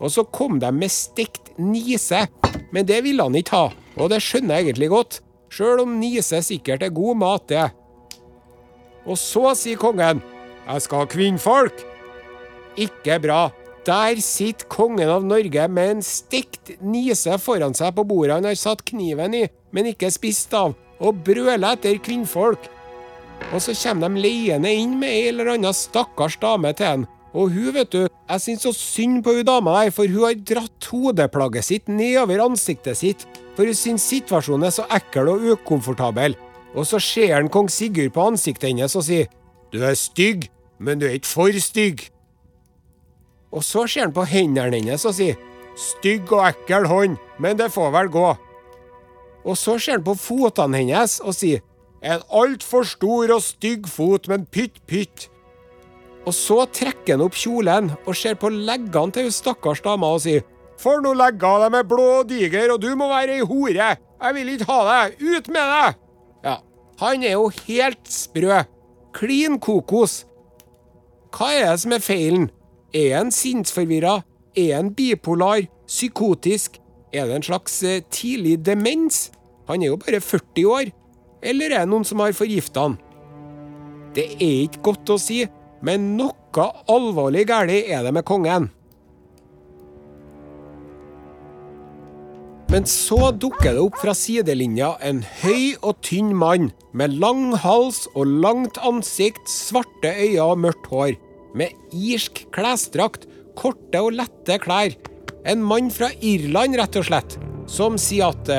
Og 0.00 0.12
så 0.12 0.24
kom 0.32 0.58
de 0.60 0.68
med 0.72 0.92
stekt 0.92 1.52
nise, 1.60 2.26
men 2.72 2.88
det 2.88 3.02
ville 3.04 3.24
han 3.24 3.36
ikke 3.36 3.56
ha, 3.56 3.68
og 4.00 4.10
det 4.12 4.20
skjønner 4.24 4.60
jeg 4.60 4.70
egentlig 4.70 4.88
godt, 4.92 5.20
sjøl 5.52 5.82
om 5.84 5.98
nise 6.00 6.40
sikkert 6.44 6.84
er 6.84 6.92
god 6.96 7.20
mat, 7.20 7.46
det. 7.52 7.66
Og 9.08 9.16
så 9.20 9.54
sier 9.56 9.80
kongen, 9.80 10.20
jeg 10.66 10.84
skal 10.84 11.02
ha 11.02 11.08
kvinnfolk. 11.10 11.84
Ikke 12.80 13.18
bra, 13.20 13.40
der 13.84 14.20
sitter 14.24 14.68
kongen 14.72 15.08
av 15.10 15.24
Norge 15.26 15.66
med 15.72 15.96
en 15.96 16.04
stekt 16.04 16.74
nise 16.84 17.36
foran 17.40 17.76
seg 17.76 17.94
på 17.96 18.04
bordet 18.08 18.36
han 18.36 18.48
har 18.48 18.58
satt 18.60 18.84
kniven 18.88 19.36
i, 19.36 19.46
men 19.72 19.88
ikke 19.92 20.12
spist 20.12 20.52
av, 20.56 20.76
og 21.00 21.24
brøler 21.24 21.74
etter 21.74 22.00
kvinnfolk. 22.04 22.68
Og 23.50 23.62
så 23.64 23.74
kommer 23.74 24.12
de 24.12 24.22
leiende 24.22 24.70
inn 24.70 24.98
med 25.00 25.10
ei 25.10 25.24
eller 25.30 25.54
anna 25.54 25.72
stakkars 25.74 26.36
dame 26.42 26.72
til 26.76 26.86
han. 26.86 27.08
Og 27.30 27.52
hun, 27.54 27.72
vet 27.74 27.90
du, 27.92 28.04
jeg 28.06 28.42
syns 28.42 28.64
så 28.66 28.72
synd 28.74 29.24
på 29.26 29.34
hun 29.36 29.46
dama 29.46 29.76
der, 29.78 29.92
for 29.94 30.06
hun 30.10 30.26
har 30.26 30.38
dratt 30.38 30.88
hodeplagget 30.90 31.66
sitt 31.66 31.90
nedover 31.90 32.42
ansiktet 32.44 32.98
sitt, 32.98 33.26
for 33.56 33.66
hun 33.66 33.76
syns 33.76 34.06
situasjonen 34.10 34.66
er 34.66 34.74
så 34.74 34.86
ekkel 34.94 35.30
og 35.32 35.44
ukomfortabel. 35.54 36.36
Og 36.74 36.86
så 36.86 37.00
ser 37.02 37.34
han 37.34 37.50
kong 37.50 37.70
Sigurd 37.70 38.14
på 38.14 38.30
ansiktet 38.32 38.70
hennes 38.70 38.94
og 38.98 39.06
sier, 39.06 39.30
du 39.70 39.82
er 39.86 39.94
stygg, 39.98 40.48
men 40.78 40.98
du 40.98 41.06
er 41.06 41.18
ikke 41.18 41.30
for 41.30 41.62
stygg. 41.62 42.08
Og 43.50 43.64
så 43.66 43.86
ser 43.90 44.08
han 44.08 44.14
på 44.14 44.26
hendene 44.30 44.78
hennes 44.78 45.06
og 45.06 45.16
sier, 45.18 45.38
Stygg 45.80 46.28
og 46.34 46.42
ekkel 46.44 46.84
hånd, 46.90 47.14
men 47.40 47.56
det 47.56 47.70
får 47.72 47.92
vel 47.94 48.10
gå. 48.12 48.28
Og 49.46 49.56
så 49.56 49.78
ser 49.80 49.96
han 49.96 50.04
på 50.04 50.16
fotene 50.18 50.82
hennes 50.82 51.20
og 51.24 51.32
sier, 51.36 51.62
En 52.00 52.22
altfor 52.32 52.86
stor 52.88 53.34
og 53.34 53.42
stygg 53.44 53.88
fot, 53.90 54.28
men 54.30 54.46
pytt, 54.48 54.80
pytt. 54.88 55.28
Og 56.28 56.34
så 56.36 56.62
trekker 56.72 57.16
han 57.16 57.24
opp 57.24 57.36
kjolen 57.36 57.92
og 58.04 58.16
ser 58.16 58.36
på 58.40 58.50
leggene 58.52 59.12
til 59.14 59.28
hun 59.28 59.34
stakkars 59.34 59.82
dama 59.84 60.14
og 60.16 60.24
sier, 60.24 60.44
For 60.80 61.02
noen 61.04 61.18
legger, 61.20 61.66
de 61.68 61.76
er 61.76 61.88
blå 61.88 62.06
og 62.22 62.28
diger, 62.30 62.72
og 62.72 62.80
du 62.80 62.94
må 62.96 63.10
være 63.10 63.36
ei 63.36 63.44
hore. 63.44 63.88
Jeg 64.20 64.36
vil 64.36 64.52
ikke 64.54 64.68
ha 64.68 64.80
deg. 64.88 65.18
Ut 65.20 65.50
med 65.52 65.72
deg! 65.74 65.98
Ja, 66.44 66.54
han 67.02 67.24
er 67.24 67.34
jo 67.34 67.50
helt 67.66 68.08
sprø. 68.08 68.62
Klin 69.12 69.58
kokos. 69.60 70.22
Hva 71.36 71.50
er 71.52 71.66
det 71.68 71.82
som 71.82 71.92
er 71.92 72.04
feilen? 72.04 72.48
Er 72.96 73.18
han 73.18 73.32
sinnsforvirra? 73.34 74.22
Er 74.56 74.78
han 74.78 74.94
bipolar? 74.96 75.66
Psykotisk? 75.86 76.80
Er 77.12 77.26
det 77.26 77.36
en 77.36 77.46
slags 77.50 77.82
eh, 77.82 78.02
tidlig 78.10 78.60
demens? 78.64 79.28
Han 79.68 79.82
er 79.82 79.92
jo 79.92 80.00
bare 80.00 80.20
40 80.20 80.66
år. 80.70 80.92
Eller 81.40 81.72
er 81.72 81.84
det 81.84 81.92
noen 81.92 82.04
som 82.04 82.20
har 82.20 82.36
forgifta 82.36 82.88
han? 82.88 82.98
Det 84.16 84.26
er 84.36 84.66
ikke 84.66 84.84
godt 84.90 85.14
å 85.14 85.20
si, 85.20 85.44
men 85.86 86.12
noe 86.18 86.66
alvorlig 86.90 87.46
galt 87.48 87.72
er 87.72 88.04
det 88.04 88.12
med 88.12 88.26
kongen. 88.28 88.68
Men 92.70 92.84
så 92.86 93.32
dukker 93.34 93.74
det 93.74 93.82
opp 93.82 93.96
fra 93.98 94.12
sidelinja 94.14 94.92
en 95.02 95.24
høy 95.40 95.74
og 95.82 95.96
tynn 96.06 96.30
mann 96.38 96.68
med 96.94 97.16
lang 97.18 97.56
hals 97.58 98.04
og 98.14 98.30
langt 98.44 98.78
ansikt, 98.86 99.42
svarte 99.50 100.12
øyne 100.12 100.44
og 100.44 100.60
mørkt 100.66 100.86
hår 100.92 101.16
med 101.58 101.74
irsk 101.90 102.44
klesdrakt, 102.54 103.26
korte 103.58 103.98
og 103.98 104.14
lette 104.20 104.60
klær. 104.62 104.94
En 105.50 105.64
mann 105.66 105.90
fra 105.90 106.12
Irland, 106.22 106.78
rett 106.78 107.00
og 107.00 107.08
slett, 107.08 107.34
som 107.66 107.98
sier 107.98 108.30
at 108.30 108.54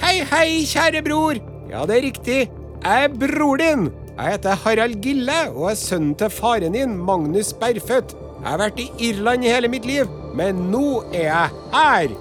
Hei, 0.00 0.20
hei, 0.28 0.64
kjære 0.68 1.04
bror. 1.04 1.55
Ja, 1.70 1.82
det 1.86 1.96
er 1.96 2.06
riktig. 2.06 2.40
Jeg 2.84 3.04
er 3.04 3.14
bror 3.20 3.58
din. 3.58 3.88
Jeg 4.16 4.32
heter 4.32 4.60
Harald 4.62 5.00
Gille 5.02 5.38
og 5.54 5.70
er 5.70 5.74
sønnen 5.76 6.14
til 6.16 6.30
faren 6.30 6.76
din, 6.76 6.94
Magnus 6.96 7.52
Berfødt. 7.52 8.14
Jeg 8.40 8.48
har 8.48 8.60
vært 8.60 8.78
i 8.80 8.86
Irland 9.08 9.44
i 9.44 9.50
hele 9.50 9.68
mitt 9.68 9.86
liv, 9.88 10.08
men 10.36 10.68
nå 10.70 11.02
er 11.10 11.26
jeg 11.26 11.56
her. 11.72 12.14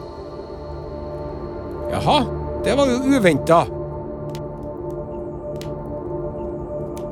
Jaha, 1.92 2.18
det 2.66 2.74
var 2.80 2.90
jo 2.90 3.16
uventa. 3.16 3.60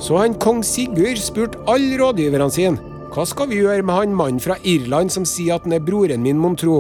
Så 0.04 0.18
han 0.20 0.34
kong 0.36 0.64
Sigurd 0.68 1.22
spurte 1.22 1.62
alle 1.70 1.96
rådgiverne 2.02 2.52
sine 2.52 2.90
hva 3.14 3.28
skal 3.30 3.46
vi 3.52 3.60
gjøre 3.62 3.86
med 3.86 3.94
han 3.94 4.16
mannen 4.18 4.42
fra 4.42 4.56
Irland 4.66 5.14
som 5.14 5.26
sier 5.30 5.60
at 5.60 5.68
han 5.68 5.76
er 5.78 5.84
broren 5.86 6.24
min, 6.26 6.40
mon 6.42 6.58
tro? 6.58 6.80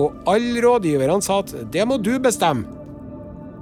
Og 0.00 0.28
alle 0.32 0.62
rådgiverne 0.64 1.20
sa 1.22 1.42
at 1.42 1.52
det 1.68 1.84
må 1.84 1.98
du 2.00 2.14
bestemme. 2.16 2.77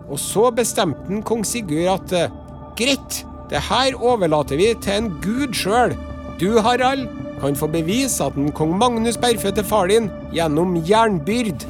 Og 0.07 0.21
så 0.23 0.51
bestemte 0.55 1.09
han 1.09 1.25
kong 1.27 1.45
Sigurd 1.47 1.93
at 1.97 2.17
eh, 2.17 2.35
greit, 2.79 3.23
det 3.51 3.63
her 3.69 3.97
overlater 3.99 4.59
vi 4.59 4.73
til 4.83 5.01
en 5.01 5.09
gud 5.23 5.55
sjøl. 5.55 5.97
Du, 6.41 6.59
Harald, 6.63 7.07
kan 7.41 7.57
få 7.59 7.69
bevise 7.71 8.25
at 8.25 8.37
en 8.39 8.53
kong 8.55 8.77
Magnus 8.81 9.19
Berfødt 9.21 9.61
er 9.61 9.67
far 9.67 9.91
din 9.93 10.11
gjennom 10.35 10.79
jernbyrd. 10.89 11.67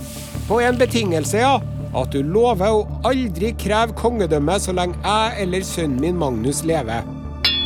På 0.47 0.61
en 0.63 0.79
betingelse, 0.79 1.43
ja 1.43 1.57
at 1.97 2.13
du 2.13 2.21
lover 2.25 2.75
å 2.75 2.87
aldri 3.09 3.53
kreve 3.59 3.95
kongedømme 3.97 4.59
så 4.61 4.75
lenge 4.77 4.99
jeg 5.05 5.45
eller 5.45 5.65
sønnen 5.67 6.03
min 6.03 6.19
Magnus 6.21 6.63
lever. 6.69 7.07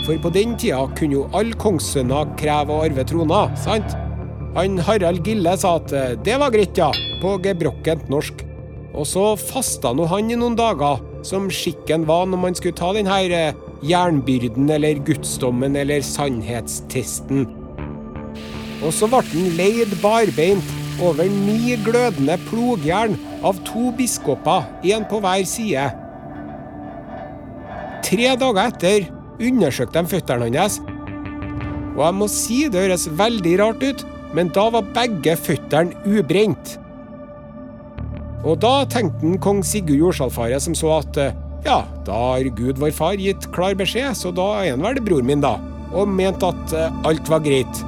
For 0.07 0.21
på 0.23 0.33
den 0.35 0.55
tida 0.61 0.85
kunne 0.99 1.19
jo 1.19 1.27
alle 1.37 1.57
kongssønner 1.61 2.31
kreve 2.41 2.75
å 2.75 2.85
arve 2.87 3.05
trona, 3.07 3.43
sant? 3.61 3.97
Han 4.57 4.81
Harald 4.83 5.27
Gille 5.27 5.53
sa 5.61 5.77
at 5.79 5.93
eh, 5.95 6.15
det 6.27 6.39
var 6.43 6.51
greit, 6.55 6.79
ja, 6.79 6.91
på 7.23 7.37
gebrokkent 7.45 8.09
norsk. 8.11 8.43
Og 8.91 9.07
så 9.07 9.23
fasta 9.39 9.93
nå 9.95 10.07
han 10.11 10.33
i 10.33 10.39
noen 10.39 10.57
dager, 10.59 10.99
som 11.27 11.47
skikken 11.53 12.07
var 12.09 12.27
når 12.27 12.43
man 12.43 12.57
skulle 12.59 12.79
ta 12.79 12.91
den 12.97 13.09
her 13.11 13.31
eh, 13.35 13.59
jernbyrden 13.87 14.71
eller 14.75 15.01
gudsdommen 15.07 15.79
eller 15.79 16.03
sannhetstesten. 16.05 17.47
Og 18.81 18.93
så 18.97 19.09
ble 19.13 19.23
han 19.31 19.51
leid 19.59 19.95
barbeint 20.03 20.77
over 21.01 21.29
ni 21.31 21.77
glødende 21.85 22.37
plogjern 22.49 23.17
av 23.47 23.61
to 23.69 23.89
biskoper, 23.97 24.67
én 24.85 25.07
på 25.09 25.21
hver 25.23 25.47
side. 25.49 25.87
Tre 28.05 28.35
dager 28.41 28.63
etter 28.67 29.09
undersøkte 29.41 30.03
de 30.03 30.13
føttene 30.17 30.51
hans. 30.57 30.81
Og 31.95 32.03
jeg 32.05 32.17
må 32.17 32.29
si 32.33 32.61
det 32.73 32.85
høres 32.87 33.09
veldig 33.17 33.57
rart 33.61 33.85
ut, 33.85 34.05
men 34.37 34.51
da 34.55 34.69
var 34.73 34.93
begge 34.97 35.37
føttene 35.39 35.97
ubrent. 36.09 36.80
Og 38.41 38.57
da 38.63 38.87
tenkte 38.89 39.37
kong 39.45 39.61
Sigurd 39.67 40.01
Jordsalfaret 40.01 40.65
som 40.65 40.77
så 40.79 40.95
at 41.01 41.19
ja, 41.67 41.83
da 42.07 42.17
har 42.17 42.49
Gud 42.57 42.81
vår 42.81 42.95
far 42.97 43.21
gitt 43.21 43.51
klar 43.53 43.77
beskjed, 43.77 44.17
så 44.17 44.33
da 44.33 44.47
er 44.63 44.73
han 44.73 44.85
vel 44.85 45.03
bror 45.05 45.25
min, 45.27 45.45
da. 45.45 45.59
Og 45.93 46.09
mente 46.09 46.49
at 46.49 46.77
alt 47.05 47.29
var 47.29 47.45
greit. 47.45 47.83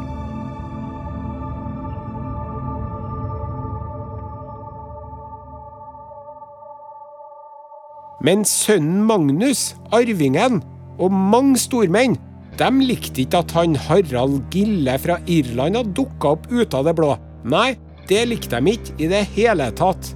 Men 8.22 8.44
sønnen 8.46 9.02
Magnus, 9.08 9.72
arvingen, 9.90 10.60
og 11.02 11.10
mange 11.10 11.58
stormenn, 11.58 12.14
de 12.60 12.68
likte 12.84 13.24
ikke 13.24 13.40
at 13.42 13.54
han 13.56 13.74
Harald 13.88 14.42
Gille 14.52 14.94
fra 15.00 15.16
Irland 15.26 15.80
hadde 15.80 15.96
dukka 15.96 16.36
opp 16.36 16.46
ut 16.52 16.76
av 16.76 16.86
det 16.86 16.94
blå. 17.00 17.16
Nei, 17.48 17.72
det 18.06 18.26
likte 18.28 18.60
de 18.60 18.76
ikke 18.76 18.98
i 19.00 19.08
det 19.10 19.24
hele 19.34 19.72
tatt. 19.74 20.12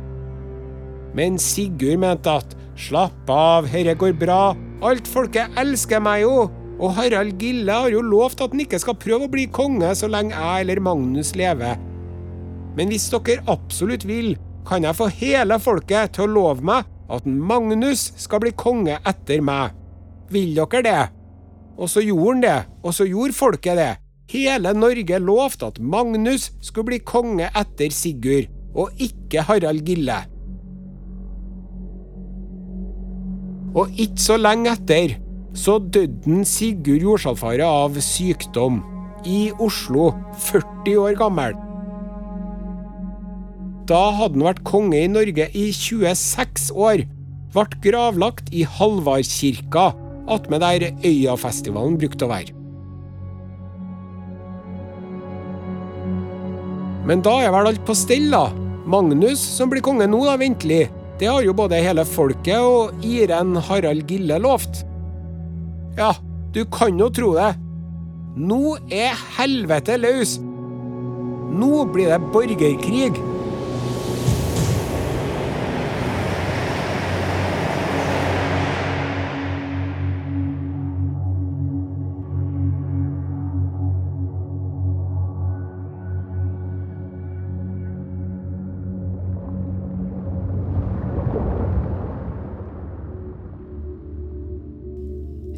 Men 1.17 1.39
Sigurd 1.41 2.03
mente 2.03 2.33
at 2.43 2.55
slapp 2.77 3.31
av, 3.33 3.67
herre 3.73 3.97
går 3.97 4.13
bra, 4.21 4.55
alt 4.85 5.09
folket 5.09 5.57
elsker 5.57 6.03
meg 6.05 6.27
jo, 6.27 6.47
og 6.77 6.93
Harald 6.99 7.41
Gille 7.41 7.73
har 7.73 7.89
jo 7.89 8.03
lovt 8.05 8.43
at 8.45 8.53
han 8.53 8.61
ikke 8.67 8.81
skal 8.83 8.99
prøve 9.01 9.25
å 9.25 9.33
bli 9.33 9.47
konge 9.49 9.95
så 9.97 10.11
lenge 10.13 10.37
jeg 10.37 10.67
eller 10.67 10.83
Magnus 10.85 11.33
lever. 11.39 11.81
Men 12.77 12.93
hvis 12.93 13.09
dere 13.15 13.41
absolutt 13.49 14.05
vil, 14.05 14.35
kan 14.69 14.85
jeg 14.85 14.99
få 14.99 15.09
hele 15.23 15.57
folket 15.63 16.17
til 16.17 16.27
å 16.27 16.35
love 16.35 16.67
meg 16.69 16.85
at 17.09 17.25
Magnus 17.25 18.11
skal 18.21 18.43
bli 18.43 18.53
konge 18.59 18.99
etter 19.07 19.41
meg. 19.41 19.73
vil 20.29 20.57
dere 20.57 20.83
det? 20.83 21.03
Og 21.79 21.89
så 21.89 22.03
gjorde 22.03 22.33
han 22.33 22.41
det, 22.43 22.59
og 22.83 22.95
så 22.95 23.05
gjorde 23.07 23.37
folket 23.37 23.79
det. 23.79 23.93
Hele 24.33 24.73
Norge 24.75 25.19
lovte 25.23 25.69
at 25.71 25.79
Magnus 25.79 26.51
skulle 26.61 26.91
bli 26.91 26.99
konge 26.99 27.47
etter 27.55 27.93
Sigurd, 27.95 28.51
og 28.75 28.91
ikke 28.99 29.45
Harald 29.47 29.87
Gille. 29.87 30.19
Og 33.77 33.93
ikke 34.01 34.23
så 34.23 34.39
lenge 34.41 34.73
etter 34.73 35.19
så 35.57 35.79
døde 35.81 36.43
Sigurd 36.49 37.05
Jordsalfaret 37.05 37.65
av 37.65 37.97
sykdom 38.05 38.83
i 39.27 39.51
Oslo, 39.63 40.11
40 40.49 40.99
år 41.03 41.17
gammel. 41.19 41.57
Da 43.87 44.03
hadde 44.19 44.37
han 44.37 44.47
vært 44.49 44.65
konge 44.67 44.99
i 44.99 45.11
Norge 45.11 45.47
i 45.55 45.69
26 45.75 46.73
år. 46.75 47.05
Ble 47.55 47.81
gravlagt 47.85 48.51
i 48.53 48.67
Halvardkirka, 48.69 49.93
attmed 50.29 50.65
der 50.65 50.91
Øyafestivalen 51.07 51.97
brukte 52.01 52.27
å 52.27 52.33
være. 52.33 52.53
Men 57.07 57.23
da 57.23 57.37
er 57.45 57.53
vel 57.55 57.71
alt 57.71 57.85
på 57.87 57.95
stell, 57.95 58.29
da. 58.35 58.49
Magnus 58.87 59.39
som 59.39 59.71
blir 59.71 59.85
konge 59.87 60.09
nå, 60.11 60.25
da, 60.27 60.35
ventelig. 60.41 60.89
Det 61.17 61.29
har 61.31 61.41
jo 61.41 61.55
både 61.57 61.79
hele 61.81 62.05
folket 62.05 62.61
og 62.61 63.05
Iren 63.07 63.57
Harald 63.57 64.05
Gille 64.11 64.37
lovt. 64.43 64.83
Ja, 65.97 66.11
du 66.53 66.67
kan 66.69 66.99
jo 67.01 67.09
tro 67.09 67.31
det. 67.39 67.55
Nå 68.37 68.77
er 68.93 69.17
helvete 69.39 69.97
løs. 69.97 70.37
Nå 71.57 71.87
blir 71.95 72.13
det 72.13 72.21
borgerkrig. 72.35 73.17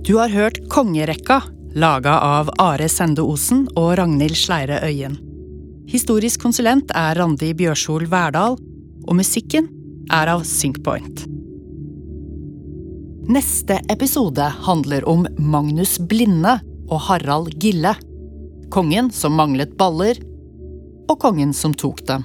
Du 0.09 0.17
har 0.17 0.29
hørt 0.29 0.69
Kongerekka, 0.69 1.43
laga 1.75 2.21
av 2.21 2.49
Are 2.59 2.87
Sende 2.89 3.21
Osen 3.21 3.67
og 3.77 3.91
Ragnhild 3.99 4.39
Sleire 4.41 4.79
Øyen. 4.81 5.19
Historisk 5.85 6.41
konsulent 6.47 6.89
er 6.97 7.19
Randi 7.21 7.51
Bjørsol 7.53 8.07
Verdal, 8.09 8.57
og 9.05 9.19
musikken 9.19 9.69
er 10.09 10.31
av 10.33 10.47
Synkpoint. 10.49 11.27
Neste 13.29 13.83
episode 13.93 14.49
handler 14.65 15.05
om 15.05 15.29
Magnus 15.37 15.99
Blinde 16.01 16.57
og 16.89 17.05
Harald 17.11 17.53
Gille. 17.61 17.93
Kongen 18.73 19.13
som 19.13 19.37
manglet 19.37 19.77
baller, 19.77 20.17
og 21.05 21.21
kongen 21.21 21.53
som 21.53 21.77
tok 21.77 22.01
dem. 22.09 22.25